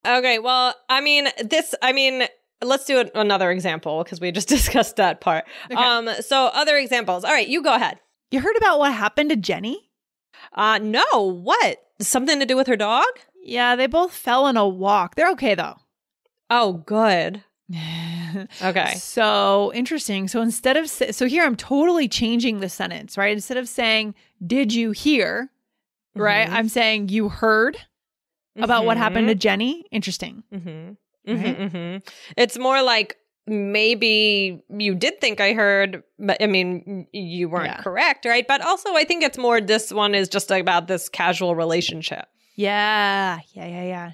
Okay, 0.05 0.39
well, 0.39 0.75
I 0.89 1.01
mean, 1.01 1.27
this, 1.43 1.73
I 1.81 1.91
mean, 1.91 2.23
let's 2.61 2.85
do 2.85 3.09
another 3.15 3.49
example 3.49 4.03
because 4.03 4.19
we 4.19 4.31
just 4.31 4.47
discussed 4.57 4.97
that 4.97 5.19
part. 5.21 5.45
Okay. 5.71 5.81
Um, 5.81 6.09
so 6.21 6.45
other 6.47 6.77
examples. 6.77 7.23
All 7.23 7.31
right, 7.31 7.47
you 7.47 7.63
go 7.63 7.73
ahead. 7.73 7.99
You 8.31 8.39
heard 8.41 8.55
about 8.57 8.79
what 8.79 8.91
happened 8.93 9.29
to 9.31 9.35
Jenny? 9.35 9.84
Uh, 10.55 10.79
no, 10.81 11.03
what? 11.21 11.83
Something 11.99 12.39
to 12.39 12.45
do 12.45 12.55
with 12.55 12.67
her 12.67 12.75
dog? 12.77 13.05
Yeah, 13.43 13.75
they 13.75 13.87
both 13.87 14.13
fell 14.13 14.47
in 14.47 14.57
a 14.57 14.67
walk. 14.67 15.15
They're 15.15 15.31
okay 15.31 15.53
though. 15.55 15.75
Oh, 16.49 16.73
good. 16.85 17.43
Okay. 18.61 18.93
So 18.95 19.71
interesting. 19.73 20.27
So 20.27 20.41
instead 20.41 20.75
of 20.75 20.89
so 20.89 21.25
here 21.25 21.43
I'm 21.45 21.55
totally 21.55 22.07
changing 22.09 22.59
the 22.59 22.67
sentence, 22.69 23.17
right? 23.17 23.31
Instead 23.31 23.55
of 23.57 23.69
saying 23.69 24.13
"Did 24.45 24.73
you 24.73 24.91
hear?" 24.91 25.49
right? 26.15 26.47
Mhm. 26.49 26.51
I'm 26.53 26.67
saying 26.69 27.09
you 27.09 27.29
heard 27.29 27.77
about 28.57 28.85
what 28.85 28.97
happened 28.97 29.27
Mm-hmm. 29.27 29.29
to 29.29 29.35
Jenny. 29.35 29.85
Interesting. 29.91 30.43
hmm 30.51 30.89
Right? 31.27 31.57
hmm 31.57 31.65
hmm 31.67 31.97
It's 32.35 32.57
more 32.57 32.81
like 32.81 33.17
maybe 33.47 34.59
you 34.69 34.95
did 34.95 35.19
think 35.21 35.39
I 35.41 35.53
heard, 35.53 36.03
but 36.19 36.41
I 36.41 36.47
mean, 36.47 37.07
you 37.11 37.49
weren't 37.49 37.65
Yeah. 37.67 37.81
correct, 37.81 38.25
right? 38.25 38.45
But 38.47 38.61
also, 38.61 38.93
I 38.95 39.03
think 39.03 39.23
it's 39.23 39.37
more 39.37 39.61
this 39.61 39.91
one 39.91 40.15
is 40.15 40.27
just 40.27 40.51
about 40.51 40.87
this 40.87 41.09
casual 41.09 41.55
relationship. 41.55 42.25
Yeah. 42.55 43.39
Yeah. 43.53 43.65
Yeah. 43.67 43.83
Yeah. 43.83 44.11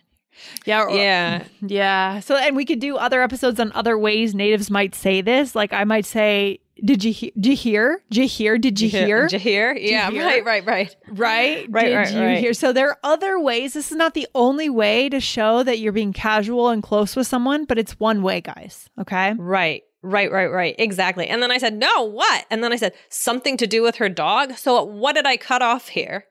Yeah. 0.66 0.84
or- 0.84 0.90
Yeah. 0.96 1.44
Yeah. 1.62 2.20
So, 2.22 2.36
and 2.36 2.56
we 2.56 2.66
could 2.66 2.80
do 2.80 2.98
other 2.98 3.22
episodes 3.22 3.60
on 3.60 3.72
other 3.74 3.98
ways 3.98 4.34
natives 4.34 4.70
might 4.72 4.96
say 4.96 5.22
this. 5.22 5.56
Like 5.56 5.74
I 5.74 5.84
might 5.84 6.06
say, 6.06 6.60
"Did 6.84 7.04
you 7.04 7.14
he- 7.14 7.32
did 7.40 7.50
you 7.52 7.56
hear? 7.56 8.02
Did 8.10 8.18
you 8.18 8.28
hear? 8.28 8.58
Did 8.58 8.82
you 8.82 8.90
hear?" 8.90 9.22
Did 9.28 9.34
you 9.34 9.40
hear? 9.40 9.74
Yeah, 9.74 10.10
hear? 10.12 10.26
right, 10.26 10.44
right, 10.46 10.66
right. 10.66 10.96
Right? 11.08 11.68
Right, 11.70 11.86
Did 11.86 11.96
right, 11.96 12.12
you 12.14 12.20
right. 12.22 12.38
hear? 12.40 12.54
So 12.54 12.74
there 12.74 12.90
are 12.90 12.98
other 13.04 13.40
ways. 13.40 13.74
This 13.74 13.92
is 13.92 13.98
not 13.98 14.14
the 14.14 14.28
only 14.36 14.70
way 14.70 15.10
to 15.10 15.20
show 15.20 15.64
that 15.64 15.80
you're 15.80 15.92
being 15.92 16.14
casual 16.14 16.70
and 16.70 16.82
close 16.84 17.16
with 17.16 17.28
someone, 17.28 17.66
but 17.66 17.78
it's 17.78 18.00
one 18.00 18.22
way, 18.24 18.42
guys. 18.42 18.90
Okay. 19.00 19.34
Right. 19.38 19.84
Right, 20.04 20.32
right, 20.32 20.48
right. 20.52 20.76
Exactly. 20.80 21.28
And 21.28 21.44
then 21.44 21.52
I 21.52 21.60
said, 21.60 21.76
no, 21.76 22.04
what? 22.04 22.46
And 22.50 22.64
then 22.64 22.74
I 22.74 22.76
said, 22.76 22.94
something 23.10 23.56
to 23.58 23.68
do 23.68 23.84
with 23.84 23.98
her 23.98 24.10
dog. 24.10 24.54
So 24.58 24.84
what 24.84 25.14
did 25.14 25.28
I 25.28 25.38
cut 25.38 25.62
off 25.62 25.90
here? 25.90 26.26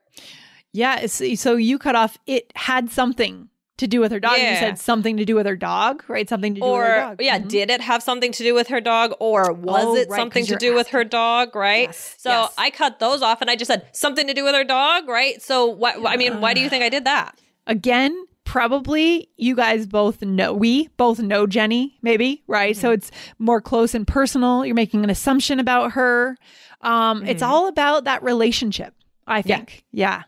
Yeah. 0.73 1.05
So 1.05 1.55
you 1.55 1.79
cut 1.79 1.95
off. 1.95 2.17
It 2.27 2.51
had 2.55 2.89
something 2.91 3.47
to 3.81 3.87
do 3.87 3.99
with 3.99 4.11
her 4.11 4.19
dog. 4.19 4.37
You 4.37 4.55
said 4.55 4.79
something 4.79 5.17
to 5.17 5.25
do 5.25 5.35
with 5.35 5.45
her 5.45 5.55
dog, 5.55 6.03
right? 6.07 6.27
Something 6.27 6.55
to 6.55 6.61
do 6.61 6.65
with 6.65 6.73
Or, 6.73 6.83
her 6.85 6.95
dog. 7.01 7.21
yeah, 7.21 7.37
Mhm. 7.39 7.47
did 7.49 7.69
it 7.69 7.81
have 7.81 8.01
something 8.01 8.31
to 8.31 8.43
do 8.43 8.53
with 8.55 8.69
her 8.69 8.81
dog? 8.81 9.13
Or 9.19 9.51
was 9.53 9.85
Oh, 9.85 9.95
it 9.95 10.07
right, 10.09 10.17
something 10.17 10.45
to 10.47 10.55
do 10.55 10.73
with 10.73 10.87
her 10.89 11.03
dog? 11.03 11.55
Right. 11.55 11.89
Yes, 11.89 12.15
So 12.17 12.29
yes. 12.31 12.53
I 12.57 12.69
cut 12.71 12.99
those 12.99 13.21
off 13.21 13.41
and 13.41 13.49
I 13.49 13.55
just 13.55 13.67
said, 13.69 13.85
something 13.91 14.25
to 14.27 14.33
do 14.33 14.43
with 14.43 14.55
her 14.55 14.63
dog. 14.63 15.07
Right. 15.07 15.41
So 15.41 15.65
what, 15.67 15.95
I 16.05 16.15
mean, 16.17 16.41
why 16.41 16.53
do 16.53 16.61
you 16.61 16.69
think 16.69 16.83
I 16.83 16.89
did 16.89 17.05
that? 17.05 17.37
Again, 17.67 18.15
probably 18.45 19.29
you 19.37 19.55
guys 19.55 19.87
both 19.87 20.21
know, 20.21 20.53
we 20.53 20.87
both 20.97 21.19
know 21.19 21.47
Jenny, 21.47 21.97
maybe, 22.01 22.43
right? 22.47 22.73
Mm-hmm. 22.75 22.81
So 22.81 22.91
it's 22.91 23.11
more 23.39 23.61
close 23.61 23.93
and 23.95 24.05
personal. 24.07 24.65
You're 24.65 24.75
making 24.75 25.03
an 25.03 25.09
assumption 25.09 25.59
about 25.59 25.93
her. 25.93 26.37
Um, 26.81 27.25
It's 27.25 27.43
Mhm. 27.43 27.47
all 27.47 27.67
about 27.67 28.03
that 28.05 28.23
relationship, 28.23 28.93
I 29.27 29.37
Yeah. 29.37 29.57
think. 29.57 29.83
Yeah. 29.91 30.23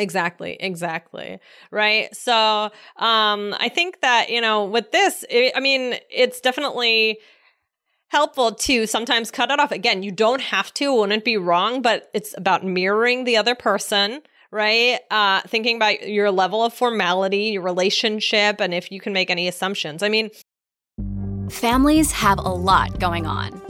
Exactly, 0.00 0.56
exactly. 0.58 1.38
Right. 1.70 2.14
So, 2.16 2.70
um, 2.96 3.54
I 3.58 3.70
think 3.72 4.00
that, 4.00 4.30
you 4.30 4.40
know, 4.40 4.64
with 4.64 4.90
this, 4.92 5.24
i 5.30 5.52
I 5.54 5.60
mean, 5.60 5.96
it's 6.10 6.40
definitely 6.40 7.18
helpful 8.08 8.52
to 8.52 8.86
sometimes 8.86 9.30
cut 9.30 9.50
it 9.50 9.60
off. 9.60 9.70
Again, 9.70 10.02
you 10.02 10.10
don't 10.10 10.40
have 10.40 10.72
to, 10.74 10.94
wouldn't 10.94 11.24
be 11.24 11.36
wrong, 11.36 11.82
but 11.82 12.10
it's 12.12 12.34
about 12.36 12.64
mirroring 12.64 13.24
the 13.24 13.36
other 13.36 13.54
person, 13.54 14.22
right? 14.50 14.98
Uh, 15.10 15.42
thinking 15.42 15.76
about 15.76 16.08
your 16.08 16.30
level 16.30 16.64
of 16.64 16.74
formality, 16.74 17.50
your 17.52 17.62
relationship, 17.62 18.60
and 18.60 18.74
if 18.74 18.90
you 18.90 19.00
can 19.00 19.12
make 19.12 19.30
any 19.30 19.46
assumptions. 19.46 20.02
I 20.02 20.08
mean, 20.08 20.30
Families 21.50 22.12
have 22.12 22.38
a 22.38 22.42
lot 22.42 23.00
going 23.00 23.26
on. 23.26 23.69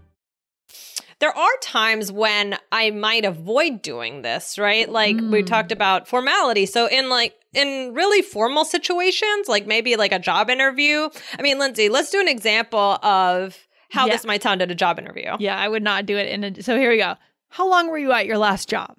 There 1.21 1.35
are 1.37 1.51
times 1.61 2.11
when 2.11 2.57
I 2.71 2.89
might 2.89 3.23
avoid 3.23 3.81
doing 3.81 4.23
this, 4.23 4.57
right? 4.57 4.89
Like 4.89 5.15
we 5.15 5.39
hmm. 5.39 5.45
talked 5.45 5.71
about 5.71 6.07
formality. 6.07 6.65
So 6.65 6.87
in 6.87 7.09
like 7.09 7.35
in 7.53 7.93
really 7.93 8.21
formal 8.21 8.65
situations, 8.65 9.47
like 9.47 9.67
maybe 9.67 9.95
like 9.95 10.11
a 10.11 10.19
job 10.19 10.49
interview. 10.49 11.09
I 11.37 11.41
mean, 11.41 11.59
Lindsay, 11.59 11.89
let's 11.89 12.09
do 12.09 12.19
an 12.19 12.27
example 12.27 12.97
of 13.03 13.57
how 13.89 14.07
Yeah. 14.07 14.13
this 14.13 14.25
might 14.25 14.41
sound 14.41 14.61
at 14.61 14.71
a 14.71 14.75
job 14.75 14.99
interview. 14.99 15.35
Yeah, 15.39 15.57
I 15.57 15.67
would 15.67 15.83
not 15.83 16.05
do 16.05 16.17
it. 16.17 16.29
In 16.29 16.43
a, 16.43 16.63
so 16.63 16.77
here 16.77 16.89
we 16.89 16.97
go. 16.97 17.15
How 17.49 17.69
long 17.69 17.89
were 17.89 17.97
you 17.97 18.11
at 18.13 18.25
your 18.25 18.37
last 18.37 18.67
job? 18.69 18.95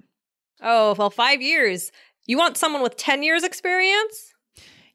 Oh, 0.61 0.95
well, 0.97 1.11
five 1.11 1.43
years. 1.43 1.91
You 2.27 2.37
want 2.39 2.57
someone 2.57 2.83
with 2.83 2.97
10 2.97 3.23
years 3.23 3.43
experience? 3.43 4.33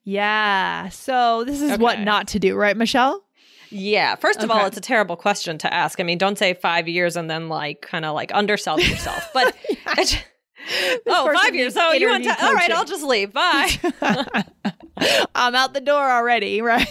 Yeah. 0.03 0.89
So 0.89 1.43
this 1.43 1.61
is 1.61 1.77
what 1.77 1.99
not 1.99 2.29
to 2.29 2.39
do, 2.39 2.55
right, 2.55 2.77
Michelle? 2.77 3.26
Yeah. 3.69 4.15
First 4.15 4.43
of 4.43 4.51
all, 4.51 4.65
it's 4.65 4.77
a 4.77 4.81
terrible 4.81 5.15
question 5.15 5.57
to 5.59 5.73
ask. 5.73 5.99
I 5.99 6.03
mean, 6.03 6.17
don't 6.17 6.37
say 6.37 6.53
five 6.53 6.87
years 6.87 7.15
and 7.15 7.29
then 7.29 7.49
like 7.49 7.81
kind 7.81 8.05
of 8.05 8.13
like 8.15 8.31
undersell 8.33 8.79
yourself. 8.79 9.23
But 9.33 9.55
it's- 9.69 10.15
oh, 11.07 11.33
five 11.33 11.55
years. 11.55 11.73
So 11.73 11.91
you 11.93 12.09
want 12.09 12.23
to? 12.23 12.45
All 12.45 12.53
right. 12.53 12.71
I'll 12.71 12.85
just 12.85 13.03
leave. 13.03 13.33
Bye. 13.33 13.69
I'm 15.35 15.53
out 15.55 15.73
the 15.73 15.81
door 15.81 16.09
already, 16.09 16.61
right? 16.61 16.87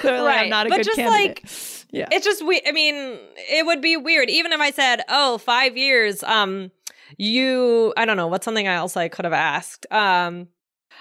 Clearly, 0.00 0.28
I'm 0.32 0.50
not 0.50 0.66
a 0.66 0.68
But 0.70 0.76
good 0.78 0.84
just, 0.84 0.96
candidate. 0.98 1.42
like, 1.44 1.50
yeah. 1.90 2.08
it's 2.12 2.24
just 2.24 2.44
we. 2.44 2.60
I 2.66 2.72
mean, 2.72 3.18
it 3.50 3.64
would 3.64 3.80
be 3.80 3.96
weird 3.96 4.28
even 4.30 4.52
if 4.52 4.60
I 4.60 4.70
said, 4.70 5.00
"Oh, 5.08 5.38
five 5.38 5.76
years." 5.76 6.22
Um, 6.22 6.70
you. 7.16 7.94
I 7.96 8.04
don't 8.04 8.16
know. 8.16 8.26
What's 8.26 8.44
something 8.44 8.66
else 8.66 8.96
I 8.96 9.08
could 9.08 9.24
have 9.24 9.32
asked? 9.32 9.86
Um, 9.90 10.48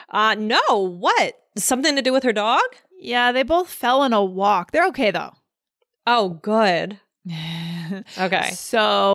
uh, 0.10 0.36
no. 0.36 0.62
What? 0.70 1.36
Something 1.58 1.96
to 1.98 2.02
do 2.02 2.14
with 2.14 2.24
her 2.24 2.34
dog? 2.34 2.62
Yeah, 3.04 3.32
they 3.32 3.44
both 3.44 3.70
fell 3.70 4.04
in 4.04 4.14
a 4.14 4.24
walk. 4.24 4.72
They're 4.72 4.88
okay 4.88 5.12
though. 5.12 5.34
Oh, 6.08 6.30
good. 6.30 7.00
Okay. 8.18 8.52
So 8.52 9.14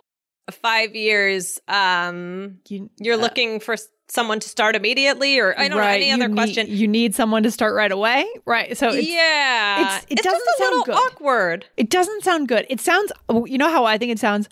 Five 0.51 0.95
years. 0.95 1.59
Um, 1.67 2.59
you, 2.69 2.89
you're 2.97 3.15
uh, 3.15 3.17
looking 3.17 3.59
for 3.59 3.75
someone 4.07 4.39
to 4.39 4.49
start 4.49 4.75
immediately, 4.75 5.37
or 5.37 5.53
I 5.59 5.67
don't 5.67 5.77
know 5.77 5.83
any 5.83 6.11
other 6.11 6.27
need- 6.27 6.35
question. 6.35 6.65
You 6.69 6.87
need 6.87 7.13
someone 7.13 7.43
to 7.43 7.51
start 7.51 7.75
right 7.75 7.91
away, 7.91 8.25
right? 8.45 8.75
So 8.77 8.89
it's, 8.89 9.07
yeah, 9.07 9.81
it's- 9.81 10.05
it 10.09 10.15
just 10.15 10.23
doesn't 10.23 10.41
a 10.41 10.57
sound 10.57 10.71
little 10.77 10.83
good. 10.85 10.95
awkward. 10.95 11.65
It 11.77 11.89
doesn't 11.89 12.23
sound 12.23 12.47
good. 12.47 12.65
It 12.69 12.79
sounds, 12.79 13.11
oh, 13.27 13.45
you 13.45 13.57
know 13.59 13.69
how 13.69 13.85
I 13.85 13.97
think 13.99 14.11
it 14.11 14.17
sounds? 14.19 14.49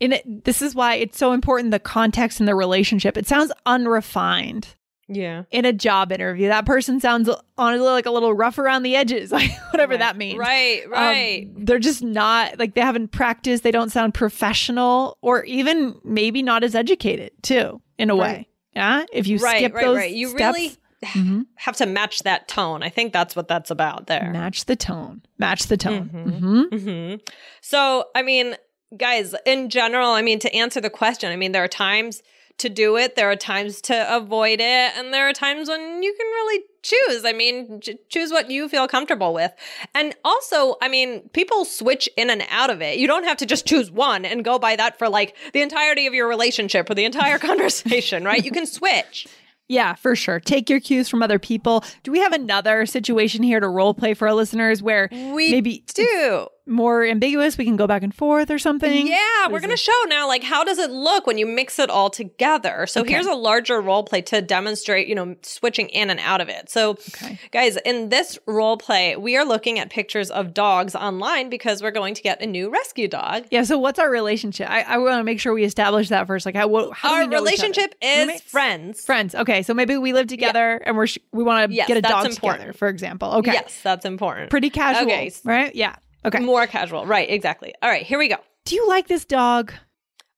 In 0.00 0.14
it, 0.14 0.44
this 0.44 0.62
is 0.62 0.74
why 0.74 0.94
it's 0.94 1.18
so 1.18 1.32
important 1.32 1.70
the 1.70 1.78
context 1.78 2.40
and 2.40 2.48
the 2.48 2.54
relationship. 2.56 3.16
It 3.16 3.26
sounds 3.28 3.52
unrefined. 3.66 4.74
Yeah. 5.12 5.42
in 5.50 5.64
a 5.64 5.72
job 5.72 6.12
interview. 6.12 6.48
That 6.48 6.64
person 6.66 7.00
sounds 7.00 7.28
honestly 7.58 7.86
like 7.88 8.06
a 8.06 8.10
little 8.12 8.32
rough 8.32 8.58
around 8.58 8.84
the 8.84 8.94
edges, 8.94 9.32
like 9.32 9.50
whatever 9.72 9.92
Right. 9.94 9.98
that 9.98 10.16
means. 10.16 10.38
Right, 10.38 10.84
Um, 10.84 10.90
right. 10.92 11.48
they're 11.56 11.78
just 11.80 12.02
not 12.02 12.58
like 12.58 12.74
they 12.74 12.80
haven't 12.80 13.08
practiced. 13.08 13.62
They 13.64 13.70
don't 13.72 13.90
sound 13.90 14.14
professional, 14.14 15.18
or 15.20 15.44
even 15.44 15.96
maybe 16.04 16.42
not 16.42 16.62
as 16.64 16.74
educated 16.74 17.32
too, 17.42 17.80
in 17.98 18.08
a 18.10 18.16
way. 18.16 18.46
Yeah, 18.74 19.04
if 19.12 19.26
you 19.26 19.38
right, 19.38 19.56
skip 19.58 19.74
right, 19.74 19.84
those 19.84 19.96
right. 19.96 20.12
You 20.12 20.28
steps, 20.28 20.56
really 20.56 20.76
Mhm. 21.04 21.46
have 21.56 21.76
to 21.78 21.86
match 21.86 22.20
that 22.24 22.46
tone. 22.46 22.82
I 22.82 22.88
think 22.90 23.12
that's 23.12 23.34
what 23.34 23.48
that's 23.48 23.70
about 23.70 24.06
there. 24.06 24.30
match 24.32 24.66
the 24.66 24.76
tone. 24.76 25.22
Match 25.38 25.66
the 25.66 25.76
tone. 25.76 26.10
Mhm. 26.14 26.68
Mhm. 26.70 26.80
hmm 26.80 27.14
So, 27.62 28.04
I 28.14 28.22
mean, 28.22 28.54
guys, 28.96 29.34
in 29.46 29.70
general, 29.70 30.10
I 30.10 30.22
mean, 30.22 30.38
to 30.40 30.54
answer 30.54 30.80
the 30.80 30.90
question, 30.90 31.32
I 31.32 31.36
mean, 31.36 31.52
there 31.52 31.64
are 31.64 31.68
times 31.68 32.22
to 32.60 32.68
do 32.68 32.96
it, 32.96 33.16
there 33.16 33.30
are 33.30 33.36
times 33.36 33.80
to 33.82 34.16
avoid 34.16 34.60
it, 34.60 34.96
and 34.96 35.12
there 35.12 35.28
are 35.28 35.32
times 35.32 35.68
when 35.68 36.02
you 36.02 36.14
can 36.14 36.26
really 36.26 36.64
choose. 36.82 37.24
I 37.24 37.32
mean, 37.32 37.80
ch- 37.80 37.90
choose 38.08 38.30
what 38.30 38.50
you 38.50 38.68
feel 38.68 38.88
comfortable 38.88 39.34
with. 39.34 39.52
And 39.94 40.14
also, 40.24 40.76
I 40.80 40.88
mean, 40.88 41.28
people 41.32 41.64
switch 41.64 42.08
in 42.16 42.30
and 42.30 42.42
out 42.50 42.70
of 42.70 42.80
it. 42.80 42.98
You 42.98 43.06
don't 43.06 43.24
have 43.24 43.36
to 43.38 43.46
just 43.46 43.66
choose 43.66 43.90
one 43.90 44.24
and 44.24 44.44
go 44.44 44.58
by 44.58 44.76
that 44.76 44.98
for 44.98 45.08
like 45.08 45.36
the 45.52 45.60
entirety 45.60 46.06
of 46.06 46.14
your 46.14 46.28
relationship 46.28 46.88
or 46.88 46.94
the 46.94 47.04
entire 47.04 47.38
conversation, 47.50 48.24
right? 48.24 48.44
You 48.44 48.50
can 48.50 48.66
switch. 48.66 49.26
Yeah, 49.68 49.94
for 49.94 50.16
sure. 50.16 50.40
Take 50.40 50.68
your 50.68 50.80
cues 50.80 51.08
from 51.08 51.22
other 51.22 51.38
people. 51.38 51.84
Do 52.02 52.10
we 52.10 52.18
have 52.18 52.32
another 52.32 52.86
situation 52.86 53.44
here 53.44 53.60
to 53.60 53.68
role 53.68 53.94
play 53.94 54.14
for 54.14 54.26
our 54.26 54.34
listeners 54.34 54.82
where 54.82 55.08
We 55.12 55.52
maybe 55.52 55.84
do. 55.94 56.48
More 56.66 57.04
ambiguous? 57.04 57.56
We 57.58 57.64
can 57.64 57.76
go 57.76 57.86
back 57.86 58.02
and 58.02 58.14
forth 58.14 58.50
or 58.50 58.58
something. 58.58 59.06
Yeah, 59.06 59.16
What 59.42 59.52
we're 59.52 59.60
going 59.60 59.70
to 59.70 59.76
show 59.76 59.92
now 60.08 60.28
like 60.28 60.42
how 60.42 60.62
does 60.64 60.78
it 60.78 60.90
look 60.90 61.26
when 61.26 61.38
you 61.38 61.46
mix 61.46 61.78
it 61.78 61.90
all 61.90 62.10
together. 62.10 62.86
So 62.86 63.00
Okay. 63.00 63.12
here's 63.14 63.26
a 63.26 63.34
larger 63.34 63.80
role 63.80 64.04
play 64.04 64.22
to 64.22 64.40
demonstrate, 64.42 65.08
you 65.08 65.14
know, 65.14 65.36
switching 65.42 65.88
in 65.88 66.10
and 66.10 66.20
out 66.20 66.40
of 66.40 66.48
it. 66.48 66.70
So 66.70 66.90
Okay. 67.14 67.38
guys, 67.52 67.76
in 67.84 68.08
this 68.10 68.38
role 68.46 68.76
play, 68.76 69.16
we 69.16 69.36
are 69.36 69.44
looking 69.44 69.78
at 69.78 69.90
pictures 69.90 70.30
of 70.30 70.54
dogs 70.54 70.94
online 70.94 71.48
because 71.50 71.82
we're 71.82 71.90
going 71.90 72.14
to 72.14 72.22
get 72.22 72.40
a 72.42 72.46
new 72.46 72.70
rescue 72.70 73.08
dog. 73.08 73.44
Yeah. 73.50 73.62
So, 73.64 73.78
what's 73.78 73.98
our 73.98 74.10
relationship? 74.10 74.68
I, 74.70 74.82
I 74.82 74.98
want 74.98 75.18
to 75.18 75.24
make 75.24 75.40
sure 75.40 75.52
we 75.52 75.64
establish 75.64 76.08
that 76.10 76.26
first. 76.26 76.46
Like, 76.46 76.54
how, 76.54 76.68
what, 76.68 76.92
how 76.94 77.14
Our 77.14 77.20
we 77.20 77.26
know 77.26 77.30
each 77.30 77.34
other? 77.36 77.44
relationship 77.44 77.94
is 78.00 78.18
Roommates? 78.20 78.42
friends. 78.42 79.04
Friends. 79.04 79.34
Okay. 79.34 79.62
So 79.62 79.74
maybe 79.74 79.96
we 79.96 80.12
live 80.12 80.26
together 80.28 80.76
and 80.84 80.96
we're 80.96 81.06
sh- 81.06 81.18
we 81.32 81.42
want 81.42 81.70
to 81.70 81.74
Yes, 81.74 81.88
get 81.88 81.96
a 81.96 82.02
dog 82.02 82.26
important. 82.26 82.60
together, 82.60 82.72
for 82.72 82.88
example. 82.88 83.32
Okay. 83.36 83.52
Yes, 83.52 83.80
that's 83.82 84.04
important. 84.04 84.50
Pretty 84.50 84.70
casual. 84.70 85.04
Okay. 85.10 85.32
Right. 85.44 85.74
Yeah. 85.74 85.96
Okay. 86.24 86.40
More 86.40 86.66
casual. 86.66 87.06
Right, 87.06 87.30
exactly. 87.30 87.74
All 87.82 87.90
right, 87.90 88.04
here 88.04 88.18
we 88.18 88.28
go. 88.28 88.36
Do 88.64 88.74
you 88.74 88.86
like 88.88 89.08
this 89.08 89.24
dog? 89.24 89.72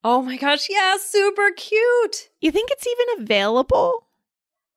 Oh 0.05 0.23
my 0.23 0.37
gosh, 0.37 0.69
yeah, 0.71 0.97
super 1.01 1.51
cute. 1.57 2.29
You 2.41 2.51
think 2.51 2.71
it's 2.71 2.87
even 2.87 3.23
available? 3.23 4.07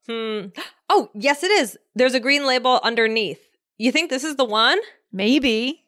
Hmm. 0.07 0.47
Oh, 0.89 1.09
yes, 1.13 1.43
it 1.43 1.51
is. 1.51 1.77
There's 1.95 2.13
a 2.13 2.19
green 2.19 2.45
label 2.45 2.79
underneath. 2.83 3.41
You 3.77 3.91
think 3.91 4.09
this 4.09 4.23
is 4.23 4.35
the 4.35 4.45
one? 4.45 4.79
Maybe. 5.11 5.81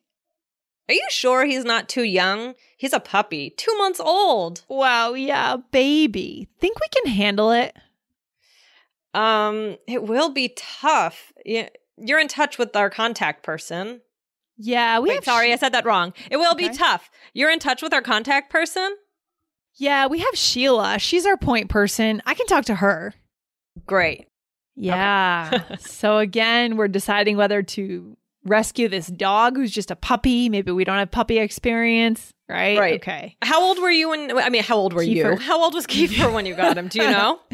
Are 0.89 0.93
you 0.93 1.05
sure 1.09 1.45
he's 1.45 1.65
not 1.65 1.89
too 1.89 2.03
young? 2.03 2.55
He's 2.77 2.93
a 2.93 2.99
puppy, 2.99 3.49
two 3.51 3.75
months 3.77 3.99
old. 3.99 4.63
Wow. 4.67 5.13
Yeah. 5.13 5.57
Baby. 5.71 6.47
Think 6.59 6.79
we 6.79 6.87
can 6.89 7.11
handle 7.13 7.51
it? 7.51 7.75
Um, 9.13 9.77
it 9.87 10.03
will 10.03 10.29
be 10.29 10.53
tough. 10.55 11.33
You're 11.45 12.19
in 12.19 12.27
touch 12.27 12.57
with 12.57 12.75
our 12.75 12.89
contact 12.89 13.43
person. 13.43 14.01
Yeah. 14.57 14.99
We 14.99 15.09
Wait, 15.09 15.15
have 15.15 15.23
sorry, 15.25 15.53
I 15.53 15.55
said 15.57 15.73
that 15.73 15.85
wrong. 15.85 16.13
It 16.31 16.37
will 16.37 16.55
be 16.55 16.69
tough. 16.69 17.09
You're 17.33 17.51
in 17.51 17.59
touch 17.59 17.81
with 17.81 17.93
our 17.93 18.01
contact 18.01 18.49
person? 18.51 18.95
Yeah. 19.75 20.07
We 20.07 20.19
have 20.19 20.35
Sheila. 20.35 20.97
She's 20.99 21.25
our 21.25 21.37
point 21.37 21.69
person. 21.69 22.21
I 22.25 22.33
can 22.33 22.47
talk 22.47 22.65
to 22.65 22.75
her. 22.75 23.13
Great. 23.85 24.27
Yeah. 24.75 25.63
so 25.79 26.17
again, 26.17 26.77
we're 26.77 26.87
deciding 26.87 27.37
whether 27.37 27.61
to 27.63 28.17
rescue 28.45 28.87
this 28.87 29.07
dog 29.07 29.57
who's 29.57 29.71
just 29.71 29.91
a 29.91 29.95
puppy. 29.95 30.49
Maybe 30.49 30.71
we 30.71 30.83
don't 30.85 30.97
have 30.97 31.11
puppy 31.11 31.37
experience, 31.37 32.31
right? 32.47 32.77
Right. 32.79 32.95
Okay. 33.01 33.35
How 33.41 33.61
old 33.61 33.77
were 33.79 33.91
you 33.91 34.09
when 34.09 34.37
I 34.37 34.49
mean, 34.49 34.63
how 34.63 34.77
old 34.77 34.93
were 34.93 35.03
you? 35.03 35.35
How 35.35 35.61
old 35.61 35.73
was 35.73 35.85
Kiefer 35.85 36.31
when 36.33 36.45
you 36.45 36.55
got 36.55 36.77
him? 36.77 36.87
Do 36.87 36.99
you 37.01 37.09
know? 37.11 37.39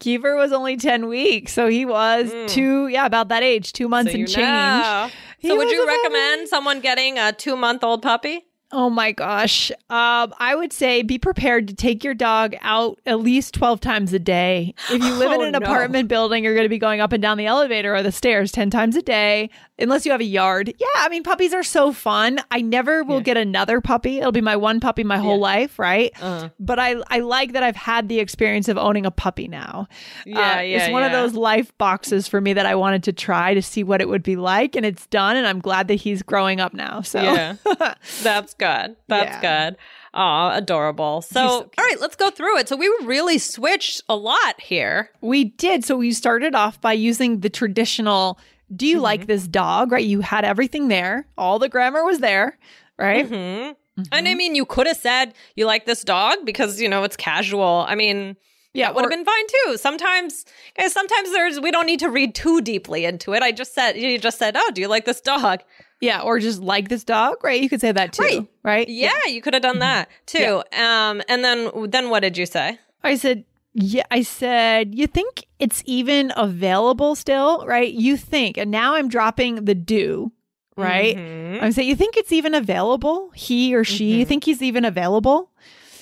Kiefer 0.00 0.36
was 0.36 0.52
only 0.52 0.76
10 0.76 1.06
weeks. 1.06 1.52
So 1.52 1.68
he 1.68 1.84
was 1.84 2.32
Mm. 2.32 2.48
two, 2.48 2.88
yeah, 2.88 3.06
about 3.06 3.28
that 3.28 3.42
age, 3.42 3.72
two 3.72 3.88
months 3.88 4.12
So 4.12 4.18
and 4.18 4.26
change. 4.28 4.38
know. 4.38 5.10
So 5.46 5.56
would 5.56 5.70
you 5.70 5.86
recommend 5.86 6.48
someone 6.48 6.80
getting 6.80 7.18
a 7.18 7.30
two 7.32 7.54
month 7.54 7.84
old 7.84 8.02
puppy? 8.02 8.46
Oh 8.72 8.90
my 8.90 9.12
gosh. 9.12 9.70
Um, 9.88 10.34
I 10.40 10.54
would 10.56 10.72
say 10.72 11.02
be 11.02 11.16
prepared 11.16 11.68
to 11.68 11.74
take 11.74 12.02
your 12.02 12.14
dog 12.14 12.56
out 12.60 12.98
at 13.06 13.20
least 13.20 13.54
12 13.54 13.78
times 13.80 14.12
a 14.12 14.18
day. 14.18 14.74
If 14.90 15.00
you 15.02 15.14
live 15.14 15.30
in 15.30 15.40
Oh, 15.40 15.44
an 15.44 15.52
no. 15.52 15.58
apartment 15.58 16.08
building, 16.08 16.42
you're 16.42 16.54
going 16.54 16.64
to 16.64 16.68
be 16.70 16.78
going 16.78 17.00
up 17.00 17.12
and 17.12 17.22
down 17.22 17.38
the 17.38 17.46
elevator 17.46 17.94
or 17.94 18.02
the 18.02 18.10
stairs 18.10 18.50
10 18.50 18.70
times 18.70 18.96
a 18.96 19.02
day, 19.02 19.48
unless 19.78 20.04
you 20.04 20.10
have 20.10 20.20
a 20.20 20.24
yard. 20.24 20.74
Yeah, 20.80 20.86
I 20.96 21.08
mean, 21.08 21.22
puppies 21.22 21.54
are 21.54 21.62
so 21.62 21.92
fun. 21.92 22.40
I 22.50 22.62
never 22.62 23.04
will 23.04 23.18
Yeah. 23.18 23.22
get 23.22 23.36
another 23.36 23.80
puppy. 23.80 24.18
It'll 24.18 24.32
be 24.32 24.40
my 24.40 24.56
one 24.56 24.80
puppy 24.80 25.04
my 25.04 25.18
whole 25.18 25.36
Yeah. 25.36 25.42
life, 25.42 25.78
right? 25.78 26.10
Uh, 26.20 26.48
But 26.58 26.80
I, 26.80 26.96
I 27.08 27.20
like 27.20 27.52
that 27.52 27.62
I've 27.62 27.76
had 27.76 28.08
the 28.08 28.18
experience 28.18 28.68
of 28.68 28.76
owning 28.76 29.06
a 29.06 29.12
puppy 29.12 29.46
now. 29.46 29.86
yeah, 30.26 30.56
Uh, 30.58 30.60
yeah. 30.62 30.78
It's 30.78 30.92
one 30.92 31.04
of 31.04 31.12
those 31.12 31.34
life 31.34 31.76
boxes 31.78 32.26
for 32.26 32.40
me 32.40 32.52
that 32.54 32.66
I 32.66 32.74
wanted 32.74 33.04
to 33.04 33.12
try 33.12 33.54
to 33.54 33.62
see 33.62 33.84
what 33.84 34.00
it 34.00 34.08
would 34.08 34.22
be 34.24 34.34
like. 34.34 34.74
And 34.74 34.84
it's 34.84 35.06
done. 35.06 35.36
And 35.36 35.46
I'm 35.46 35.60
glad 35.60 35.86
that 35.88 35.96
he's 35.96 36.22
growing 36.24 36.60
up 36.60 36.74
now. 36.74 37.02
So, 37.02 37.20
Yeah. 37.22 37.54
That's 38.22 38.53
good. 38.58 38.96
That's 39.08 39.36
Yeah. 39.42 39.68
good. 39.70 39.76
Aw, 40.14 40.56
adorable. 40.56 41.22
So, 41.22 41.46
so 41.48 41.54
all 41.76 41.84
right, 41.84 42.00
let's 42.00 42.16
go 42.16 42.30
through 42.30 42.58
it. 42.58 42.68
So, 42.68 42.76
we 42.76 42.86
really 43.02 43.38
switched 43.38 44.02
a 44.08 44.16
lot 44.16 44.60
here. 44.60 45.10
We 45.20 45.44
did. 45.44 45.84
So 45.84 45.96
we 45.96 46.12
started 46.12 46.54
off 46.54 46.80
by 46.80 46.92
using 46.92 47.40
the 47.40 47.50
traditional 47.50 48.38
do 48.74 48.86
you 48.86 48.96
Mm-hmm. 48.96 49.02
like 49.02 49.26
this 49.26 49.46
dog? 49.46 49.92
Right? 49.92 50.04
You 50.04 50.20
had 50.20 50.44
everything 50.44 50.88
there. 50.88 51.26
All 51.36 51.58
the 51.58 51.68
grammar 51.68 52.04
was 52.04 52.18
there, 52.20 52.58
right? 52.98 53.26
hmm 53.28 53.72
And 54.10 54.26
I 54.28 54.34
mean, 54.34 54.54
you 54.54 54.64
could 54.64 54.86
have 54.86 54.96
said 54.96 55.34
you 55.54 55.66
like 55.66 55.84
this 55.86 56.02
dog 56.02 56.38
because, 56.44 56.80
you 56.80 56.88
know, 56.88 57.04
it's 57.04 57.16
casual. 57.16 57.84
I 57.86 57.94
mean, 57.94 58.36
Yeah, 58.72 58.90
would 58.90 59.02
have 59.02 59.10
been 59.10 59.24
fine 59.24 59.46
too. 59.66 59.76
Sometimes, 59.76 60.44
guys, 60.76 60.92
sometimes 60.92 61.30
there's, 61.30 61.60
we 61.60 61.70
don't 61.70 61.86
need 61.86 62.00
to 62.00 62.10
read 62.10 62.34
too 62.34 62.60
deeply 62.60 63.04
into 63.04 63.32
it. 63.34 63.42
I 63.42 63.52
just 63.52 63.72
said, 63.74 63.96
you 63.96 64.18
just 64.18 64.38
said, 64.38 64.56
oh, 64.56 64.70
do 64.74 64.80
you 64.80 64.88
like 64.88 65.04
this 65.04 65.20
dog? 65.20 65.60
Yeah, 66.04 66.20
or 66.22 66.38
just 66.38 66.60
like 66.60 66.88
this 66.88 67.04
dog, 67.04 67.42
right? 67.42 67.60
You 67.60 67.68
could 67.68 67.80
say 67.80 67.92
that 67.92 68.12
too, 68.12 68.22
Right. 68.22 68.48
right? 68.62 68.88
Yeah, 68.88 69.24
you 69.28 69.40
could 69.42 69.54
have 69.54 69.62
done 69.62 69.78
that 69.80 70.08
too. 70.26 70.62
Um, 70.76 71.22
and 71.28 71.44
then, 71.44 71.70
then 71.88 72.10
what 72.10 72.20
did 72.20 72.36
you 72.36 72.46
say? 72.46 72.78
I 73.02 73.16
said, 73.16 73.44
yeah, 73.74 74.04
I 74.10 74.22
said, 74.22 74.94
you 74.94 75.06
think 75.06 75.46
it's 75.58 75.82
even 75.86 76.32
available 76.36 77.14
still, 77.14 77.64
right? 77.66 77.92
You 77.92 78.16
think, 78.16 78.56
and 78.56 78.70
now 78.70 78.94
I'm 78.94 79.08
dropping 79.08 79.64
the 79.64 79.74
do, 79.74 80.30
right? 80.76 81.16
Mhm. 81.16 81.62
I'm 81.62 81.72
saying, 81.72 81.88
you 81.88 81.96
think 81.96 82.16
it's 82.16 82.32
even 82.32 82.54
available? 82.54 83.30
He 83.34 83.74
or 83.74 83.82
she, 83.84 84.18
you 84.18 84.24
Mhm. 84.24 84.28
think 84.28 84.44
he's 84.44 84.62
even 84.62 84.84
available? 84.84 85.50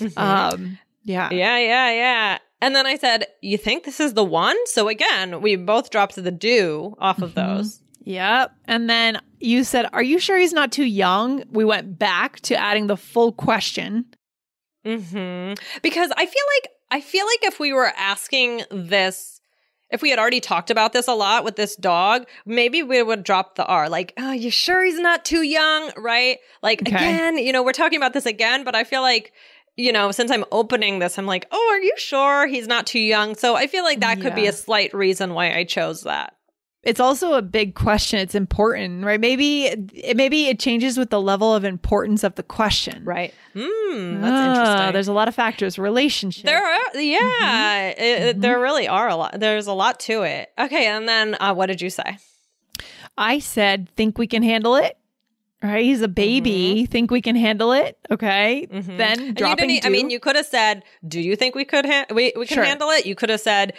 Mhm. 0.00 0.16
Um, 0.18 0.78
yeah. 1.04 1.28
Yeah, 1.32 1.58
yeah, 1.58 1.90
yeah. 1.92 2.38
And 2.60 2.76
then 2.76 2.86
I 2.86 2.96
said, 2.96 3.26
You 3.40 3.58
think 3.58 3.84
this 3.84 3.98
is 4.00 4.14
the 4.14 4.22
one? 4.24 4.56
So 4.66 4.88
again, 4.88 5.40
we 5.40 5.56
both 5.56 5.90
dropped 5.90 6.14
the 6.14 6.30
do 6.30 6.94
off 6.98 7.20
of 7.22 7.30
Mhm. 7.32 7.34
those. 7.34 7.80
Yep. 8.04 8.52
And 8.66 8.88
then 8.90 9.20
you 9.40 9.64
said, 9.64 9.86
Are 9.92 10.02
you 10.02 10.18
sure 10.18 10.38
he's 10.38 10.52
not 10.52 10.72
too 10.72 10.84
young? 10.84 11.44
We 11.50 11.64
went 11.64 11.98
back 11.98 12.40
to 12.40 12.56
adding 12.56 12.86
the 12.86 12.96
full 12.96 13.32
question. 13.32 14.06
hmm 14.84 15.52
Because 15.82 16.10
I 16.16 16.26
feel 16.26 16.44
like 16.56 16.70
I 16.90 17.00
feel 17.00 17.24
like 17.26 17.44
if 17.44 17.58
we 17.58 17.72
were 17.72 17.92
asking 17.96 18.62
this, 18.70 19.40
if 19.90 20.02
we 20.02 20.10
had 20.10 20.18
already 20.18 20.40
talked 20.40 20.70
about 20.70 20.92
this 20.92 21.08
a 21.08 21.14
lot 21.14 21.42
with 21.44 21.56
this 21.56 21.74
dog, 21.76 22.26
maybe 22.44 22.82
we 22.82 23.02
would 23.02 23.24
drop 23.24 23.54
the 23.54 23.64
R. 23.64 23.88
Like, 23.88 24.12
oh, 24.18 24.32
you 24.32 24.50
sure 24.50 24.84
he's 24.84 24.98
not 24.98 25.24
too 25.24 25.42
young? 25.42 25.90
Right? 25.96 26.38
Like 26.62 26.82
Okay. 26.82 26.94
again, 26.94 27.38
you 27.38 27.52
know, 27.52 27.62
we're 27.62 27.72
talking 27.72 27.96
about 27.96 28.12
this 28.12 28.26
again, 28.26 28.64
but 28.64 28.74
I 28.74 28.84
feel 28.84 29.02
like 29.02 29.32
you 29.74 29.90
know, 29.90 30.10
since 30.12 30.30
I'm 30.30 30.44
opening 30.52 30.98
this, 30.98 31.18
I'm 31.18 31.24
like, 31.24 31.46
oh, 31.50 31.70
are 31.72 31.80
you 31.80 31.94
sure 31.96 32.46
he's 32.46 32.68
not 32.68 32.86
too 32.86 33.00
young? 33.00 33.34
So 33.34 33.54
I 33.56 33.66
feel 33.66 33.84
like 33.84 34.00
that 34.00 34.20
could 34.20 34.34
be 34.34 34.46
a 34.46 34.52
slight 34.52 34.92
reason 34.92 35.32
why 35.32 35.54
I 35.54 35.64
chose 35.64 36.02
that. 36.02 36.34
It's 36.82 36.98
also 36.98 37.34
a 37.34 37.42
big 37.42 37.76
question. 37.76 38.18
It's 38.18 38.34
important, 38.34 39.04
right? 39.04 39.20
Maybe 39.20 39.66
it, 39.66 40.16
maybe 40.16 40.46
it 40.48 40.58
changes 40.58 40.98
with 40.98 41.10
the 41.10 41.20
level 41.20 41.54
of 41.54 41.64
importance 41.64 42.24
of 42.24 42.34
the 42.34 42.42
question. 42.42 43.04
Right. 43.04 43.32
Hmm. 43.54 44.20
That's 44.20 44.32
Ah, 44.32 44.50
interesting. 44.50 44.92
There's 44.92 45.06
a 45.08 45.12
lot 45.12 45.28
of 45.28 45.34
factors. 45.34 45.78
Relationship. 45.78 46.44
There 46.44 46.58
are, 46.64 46.80
yeah, 47.00 47.88
it- 47.90 47.98
it- 48.00 48.40
there 48.40 48.58
really 48.58 48.88
are 48.88 49.08
a 49.08 49.14
lot. 49.14 49.38
There's 49.38 49.68
a 49.68 49.72
lot 49.72 50.00
to 50.00 50.22
it. 50.22 50.50
Okay, 50.58 50.86
and 50.86 51.08
then 51.08 51.36
uh, 51.38 51.54
what 51.54 51.66
did 51.66 51.80
you 51.80 51.88
say? 51.90 52.18
I 53.16 53.38
said, 53.38 53.88
think 53.96 54.18
we 54.18 54.26
can 54.26 54.42
handle 54.42 54.74
it. 54.74 54.96
Right? 55.62 55.84
He's 55.84 56.02
a 56.02 56.08
baby. 56.08 56.86
Think 56.86 57.12
we 57.12 57.20
can 57.22 57.36
handle 57.36 57.70
it. 57.70 57.96
Okay. 58.10 58.66
Mhm. 58.68 58.96
Then 58.96 59.18
And 59.18 59.20
you 59.28 59.32
dropping. 59.34 59.68
didn't, 59.68 59.86
I 59.86 59.90
mean, 59.90 60.10
you 60.10 60.18
could 60.18 60.34
have 60.34 60.46
said, 60.46 60.82
"Do 61.06 61.20
you 61.20 61.36
think 61.36 61.54
we 61.54 61.64
could 61.64 61.86
ha- 61.86 62.06
we 62.10 62.32
we 62.36 62.46
can 62.46 62.56
Sure. 62.56 62.64
handle 62.64 62.90
it?" 62.90 63.06
You 63.06 63.14
could 63.14 63.28
have 63.30 63.40
said, 63.40 63.74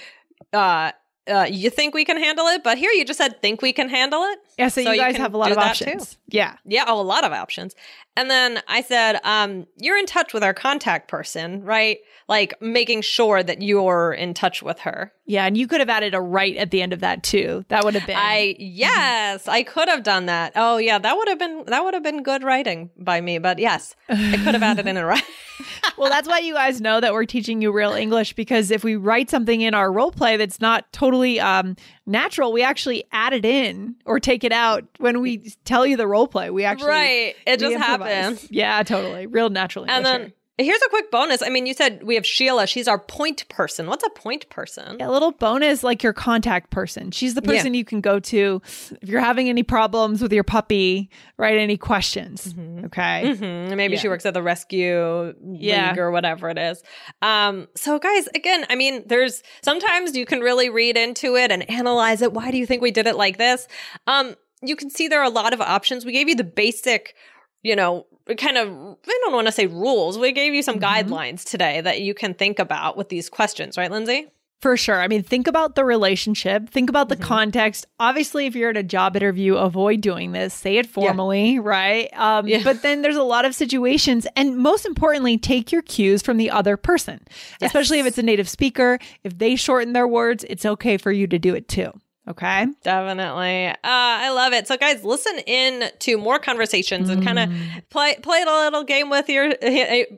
uh, 0.53 0.93
uh, 1.27 1.47
"You 1.49 1.69
think 1.69 1.93
we 1.93 2.05
can 2.05 2.17
handle 2.17 2.47
it?" 2.47 2.63
But 2.63 2.77
here 2.77 2.91
you 2.91 3.05
just 3.05 3.17
said, 3.17 3.41
"Think 3.41 3.61
we 3.61 3.73
can 3.73 3.89
handle 3.89 4.23
it." 4.23 4.39
Yeah, 4.57 4.67
so, 4.67 4.81
you 4.81 4.97
guys 4.97 5.17
have 5.17 5.33
a 5.33 5.37
lot 5.37 5.51
of 5.51 5.57
options. 5.57 6.17
Yeah. 6.27 6.57
Yeah, 6.65 6.85
oh, 6.87 6.99
a 6.99 7.03
lot 7.03 7.23
of 7.23 7.31
options. 7.31 7.75
And 8.15 8.29
then 8.29 8.61
I 8.67 8.81
said, 8.83 9.19
um, 9.23 9.65
you're 9.77 9.97
in 9.97 10.05
touch 10.05 10.33
with 10.33 10.43
our 10.43 10.53
contact 10.53 11.07
person, 11.07 11.63
right? 11.63 11.97
Like 12.27 12.53
making 12.61 13.01
sure 13.01 13.41
that 13.41 13.61
you're 13.61 14.13
in 14.13 14.33
touch 14.33 14.61
with 14.61 14.79
her. 14.79 15.11
Yeah, 15.25 15.45
and 15.45 15.57
you 15.57 15.67
could 15.67 15.79
have 15.79 15.89
added 15.89 16.13
a 16.13 16.21
right 16.21 16.55
at 16.57 16.71
the 16.71 16.81
end 16.81 16.93
of 16.93 16.99
that 16.99 17.23
too. 17.23 17.65
That 17.69 17.83
would 17.83 17.95
have 17.95 18.05
been 18.05 18.17
I 18.17 18.55
yes, 18.59 19.47
I 19.47 19.63
could 19.63 19.87
have 19.87 20.03
done 20.03 20.27
that. 20.27 20.53
Oh 20.55 20.77
yeah, 20.77 20.99
that 20.99 21.17
would 21.17 21.27
have 21.27 21.39
been 21.39 21.63
that 21.67 21.83
would 21.83 21.93
have 21.93 22.03
been 22.03 22.23
good 22.23 22.43
writing 22.43 22.91
by 22.97 23.21
me, 23.21 23.39
but 23.39 23.57
yes, 23.57 23.95
I 24.09 24.39
could 24.43 24.53
have 24.53 24.63
added 24.63 24.87
in 24.87 24.97
a 24.97 25.05
right. 25.05 25.23
well, 25.97 26.09
that's 26.09 26.27
why 26.27 26.39
you 26.39 26.53
guys 26.53 26.81
know 26.81 26.99
that 26.99 27.13
we're 27.13 27.25
teaching 27.25 27.61
you 27.61 27.71
real 27.71 27.93
English 27.93 28.33
because 28.33 28.69
if 28.69 28.83
we 28.83 28.95
write 28.95 29.29
something 29.29 29.61
in 29.61 29.73
our 29.73 29.91
role 29.91 30.11
play 30.11 30.35
that's 30.37 30.59
not 30.59 30.91
totally 30.91 31.39
um, 31.39 31.75
natural, 32.05 32.51
we 32.51 32.61
actually 32.61 33.05
add 33.11 33.33
it 33.33 33.45
in 33.45 33.95
or 34.05 34.19
take 34.19 34.42
it 34.43 34.51
out 34.51 34.83
when 34.97 35.21
we 35.21 35.53
tell 35.65 35.85
you 35.85 35.97
the 35.97 36.07
role 36.07 36.27
play. 36.27 36.49
We 36.49 36.65
actually 36.65 36.89
Right. 36.89 37.35
It 37.45 37.59
just 37.59 37.77
happens. 37.77 38.47
Yeah, 38.51 38.83
totally. 38.83 39.27
Real 39.27 39.49
natural 39.49 39.85
English. 39.85 39.97
And 39.97 40.05
then 40.05 40.33
Here's 40.59 40.81
a 40.83 40.89
quick 40.89 41.09
bonus. 41.09 41.41
I 41.41 41.49
mean, 41.49 41.65
you 41.65 41.73
said 41.73 42.03
we 42.03 42.13
have 42.13 42.27
Sheila. 42.27 42.67
She's 42.67 42.87
our 42.87 42.99
point 42.99 43.49
person. 43.49 43.87
What's 43.87 44.03
a 44.03 44.09
point 44.11 44.47
person? 44.49 45.01
A 45.01 45.09
little 45.09 45.31
bonus 45.31 45.83
like 45.83 46.03
your 46.03 46.13
contact 46.13 46.69
person. 46.69 47.09
She's 47.09 47.33
the 47.33 47.41
person 47.41 47.73
yeah. 47.73 47.79
you 47.79 47.85
can 47.85 48.01
go 48.01 48.19
to 48.19 48.61
if 49.01 49.09
you're 49.09 49.19
having 49.19 49.49
any 49.49 49.63
problems 49.63 50.21
with 50.21 50.31
your 50.31 50.43
puppy, 50.43 51.09
right? 51.37 51.57
Any 51.57 51.75
questions. 51.75 52.53
Mm-hmm. 52.53 52.85
Okay. 52.85 53.23
Mm-hmm. 53.25 53.75
Maybe 53.75 53.95
yeah. 53.95 53.99
she 53.99 54.07
works 54.07 54.27
at 54.27 54.35
the 54.35 54.43
rescue 54.43 55.33
yeah. 55.43 55.89
league 55.89 55.97
or 55.97 56.11
whatever 56.11 56.49
it 56.49 56.59
is. 56.59 56.83
Um, 57.23 57.67
so, 57.75 57.97
guys, 57.97 58.27
again, 58.35 58.67
I 58.69 58.75
mean, 58.75 59.07
there's 59.07 59.41
sometimes 59.63 60.15
you 60.15 60.27
can 60.27 60.41
really 60.41 60.69
read 60.69 60.97
into 60.97 61.35
it 61.35 61.51
and 61.51 61.67
analyze 61.67 62.21
it. 62.21 62.31
Why 62.31 62.51
do 62.51 62.57
you 62.59 62.67
think 62.67 62.83
we 62.83 62.91
did 62.91 63.07
it 63.07 63.15
like 63.15 63.39
this? 63.39 63.67
Um, 64.05 64.35
you 64.61 64.75
can 64.75 64.91
see 64.91 65.07
there 65.07 65.19
are 65.19 65.25
a 65.25 65.29
lot 65.29 65.53
of 65.53 65.61
options. 65.61 66.05
We 66.05 66.11
gave 66.11 66.29
you 66.29 66.35
the 66.35 66.43
basic 66.43 67.15
you 67.63 67.77
know, 67.77 68.05
kind 68.37 68.57
of, 68.57 68.69
I 68.69 69.19
don't 69.23 69.33
want 69.33 69.47
to 69.47 69.51
say 69.51 69.67
rules. 69.67 70.17
We 70.17 70.31
gave 70.31 70.53
you 70.53 70.63
some 70.63 70.79
mm-hmm. 70.79 71.11
guidelines 71.11 71.43
today 71.43 71.81
that 71.81 72.01
you 72.01 72.13
can 72.13 72.33
think 72.33 72.59
about 72.59 72.97
with 72.97 73.09
these 73.09 73.29
questions, 73.29 73.77
right, 73.77 73.91
Lindsay? 73.91 74.27
For 74.61 74.77
sure. 74.77 75.01
I 75.01 75.09
mean, 75.09 75.23
think 75.23 75.47
about 75.47 75.75
the 75.75 75.83
relationship, 75.83 76.69
think 76.69 76.89
about 76.89 77.09
the 77.09 77.17
mm-hmm. 77.17 77.25
context. 77.25 77.85
Obviously, 77.99 78.45
if 78.45 78.55
you're 78.55 78.69
at 78.69 78.77
a 78.77 78.83
job 78.83 79.17
interview, 79.17 79.55
avoid 79.55 79.99
doing 79.99 80.31
this. 80.31 80.53
Say 80.53 80.77
it 80.77 80.85
formally, 80.85 81.55
yeah. 81.55 81.59
right? 81.61 82.09
Um, 82.17 82.47
yeah. 82.47 82.61
But 82.63 82.81
then 82.81 83.01
there's 83.01 83.17
a 83.17 83.23
lot 83.23 83.43
of 83.43 83.53
situations. 83.53 84.25
And 84.37 84.57
most 84.57 84.85
importantly, 84.85 85.37
take 85.37 85.73
your 85.73 85.81
cues 85.81 86.21
from 86.21 86.37
the 86.37 86.49
other 86.49 86.77
person, 86.77 87.19
yes. 87.59 87.71
especially 87.71 87.99
if 87.99 88.05
it's 88.05 88.17
a 88.17 88.23
native 88.23 88.47
speaker. 88.47 88.99
If 89.25 89.37
they 89.37 89.57
shorten 89.57 89.91
their 89.91 90.07
words, 90.07 90.45
it's 90.49 90.65
okay 90.65 90.95
for 90.95 91.11
you 91.11 91.27
to 91.27 91.37
do 91.37 91.53
it 91.55 91.67
too. 91.67 91.91
Okay. 92.25 92.67
Definitely. 92.83 93.67
Uh, 93.67 93.75
I 93.83 94.29
love 94.29 94.53
it. 94.53 94.65
So 94.67 94.77
guys, 94.77 95.03
listen 95.03 95.39
in 95.45 95.89
to 95.99 96.17
more 96.17 96.39
conversations 96.39 97.09
and 97.09 97.21
kind 97.21 97.37
of 97.37 97.49
mm. 97.49 97.89
play 97.89 98.15
play 98.21 98.41
a 98.41 98.45
little 98.45 98.85
game 98.85 99.09
with 99.09 99.27
your 99.27 99.53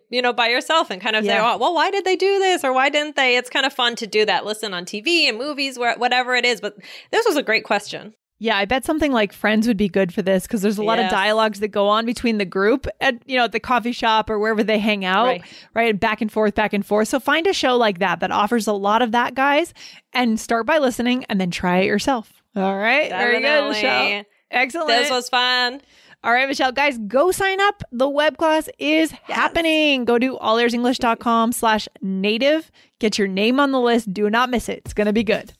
you 0.10 0.22
know 0.22 0.32
by 0.32 0.50
yourself 0.50 0.91
and 0.91 1.02
kind 1.02 1.15
of 1.15 1.26
yeah. 1.26 1.34
say, 1.34 1.39
"Oh, 1.39 1.58
well, 1.58 1.74
why 1.74 1.89
did 1.89 2.06
they 2.06 2.15
do 2.15 2.38
this 2.38 2.63
or 2.63 2.74
why 2.74 2.89
didn't 2.89 3.15
they?" 3.15 3.38
It's 3.38 3.50
kind 3.50 3.65
of 3.65 3.74
fun 3.74 3.96
to 3.96 4.08
do 4.08 4.24
that. 4.26 4.46
Listen 4.46 4.72
on 4.72 4.86
TV 4.86 5.28
and 5.28 5.38
movies 5.38 5.80
where 5.80 5.96
whatever 5.98 6.36
it 6.36 6.46
is, 6.46 6.62
but 6.62 6.76
this 7.10 7.26
was 7.26 7.38
a 7.38 7.44
great 7.44 7.63
question. 7.63 8.13
Yeah, 8.38 8.58
I 8.58 8.65
bet 8.65 8.84
something 8.84 9.13
like 9.13 9.32
Friends 9.32 9.65
would 9.67 9.78
be 9.78 9.88
good 9.88 10.13
for 10.13 10.21
this 10.21 10.43
because 10.43 10.62
there's 10.62 10.78
a 10.78 10.84
lot 10.84 10.98
yes. 10.98 11.10
of 11.10 11.17
dialogues 11.17 11.62
that 11.62 11.69
go 11.69 11.88
on 11.88 12.06
between 12.06 12.38
the 12.38 12.45
group 12.45 12.86
at 13.00 13.15
you 13.26 13.38
know 13.38 13.45
at 13.45 13.54
the 13.54 13.62
coffee 13.62 13.93
shop 13.93 14.30
or 14.30 14.38
wherever 14.38 14.63
they 14.63 14.78
hang 14.78 15.06
out, 15.06 15.28
right. 15.28 15.43
right? 15.74 15.89
And 15.89 16.00
back 16.00 16.21
and 16.21 16.32
forth, 16.32 16.54
back 16.54 16.74
and 16.74 16.86
forth. 16.86 17.08
So 17.08 17.19
find 17.19 17.48
a 17.48 17.54
show 17.54 17.78
like 17.78 18.00
that 18.00 18.19
that 18.19 18.32
offers 18.32 18.67
a 18.67 18.74
lot 18.74 19.02
of 19.02 19.13
that, 19.13 19.36
guys, 19.36 19.74
and 20.12 20.38
start 20.39 20.65
by 20.65 20.80
listening 20.80 21.24
and 21.26 21.39
then 21.39 21.50
try 21.50 21.80
it 21.80 21.86
yourself. 21.86 22.43
All 22.56 22.78
right, 22.78 23.10
Definitely. 23.10 23.41
very 23.41 23.41
good, 23.41 23.69
Michelle. 23.69 24.24
Excellent. 24.52 24.88
This 24.88 25.10
was 25.10 25.30
fun. 25.30 25.82
All 26.26 26.32
right, 26.32 26.48
Michelle, 26.48 26.71
guys, 26.71 26.98
go 26.98 27.32
sign 27.32 27.62
up. 27.62 27.84
The 27.91 28.10
web 28.10 28.38
class 28.38 28.67
is 28.80 29.12
yes. 29.12 29.21
happening. 29.28 30.06
Go 30.06 30.17
to 30.17 30.38
allearsenglish.com 30.38 31.52
slash 31.52 31.88
native. 32.02 32.71
Get 32.98 33.19
your 33.19 33.28
name 33.28 33.60
on 33.60 33.71
the 33.71 33.80
list. 33.80 34.12
Do 34.12 34.28
not 34.30 34.50
miss 34.50 34.67
it. 34.67 34.82
It's 34.86 34.93
going 34.95 35.06
to 35.06 35.13
be 35.13 35.24
good. 35.24 35.54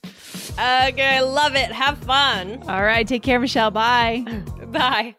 Okay, 0.52 1.20
love 1.20 1.54
it. 1.54 1.70
Have 1.72 1.98
fun. 1.98 2.62
All 2.68 2.82
right, 2.82 3.06
take 3.06 3.22
care, 3.22 3.38
Michelle. 3.40 3.70
Bye. 3.70 4.24
Bye. 4.66 5.16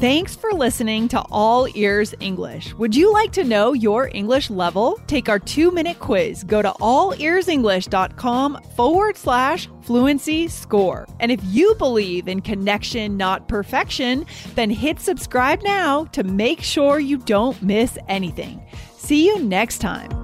Thanks 0.00 0.36
for 0.36 0.52
listening 0.52 1.08
to 1.08 1.22
All 1.30 1.66
Ears 1.74 2.14
English. 2.20 2.74
Would 2.74 2.94
you 2.94 3.10
like 3.10 3.32
to 3.32 3.42
know 3.42 3.72
your 3.72 4.10
English 4.12 4.50
level? 4.50 5.00
Take 5.06 5.30
our 5.30 5.38
two 5.38 5.70
minute 5.70 5.98
quiz. 5.98 6.44
Go 6.44 6.60
to 6.60 6.70
allearsenglish.com 6.72 8.62
forward 8.76 9.16
slash 9.16 9.66
fluency 9.80 10.48
score. 10.48 11.06
And 11.20 11.32
if 11.32 11.40
you 11.44 11.74
believe 11.76 12.28
in 12.28 12.42
connection, 12.42 13.16
not 13.16 13.48
perfection, 13.48 14.26
then 14.56 14.68
hit 14.68 15.00
subscribe 15.00 15.62
now 15.62 16.04
to 16.06 16.22
make 16.22 16.60
sure 16.60 16.98
you 16.98 17.16
don't 17.16 17.62
miss 17.62 17.96
anything. 18.06 18.60
See 18.96 19.26
you 19.26 19.38
next 19.38 19.78
time. 19.78 20.23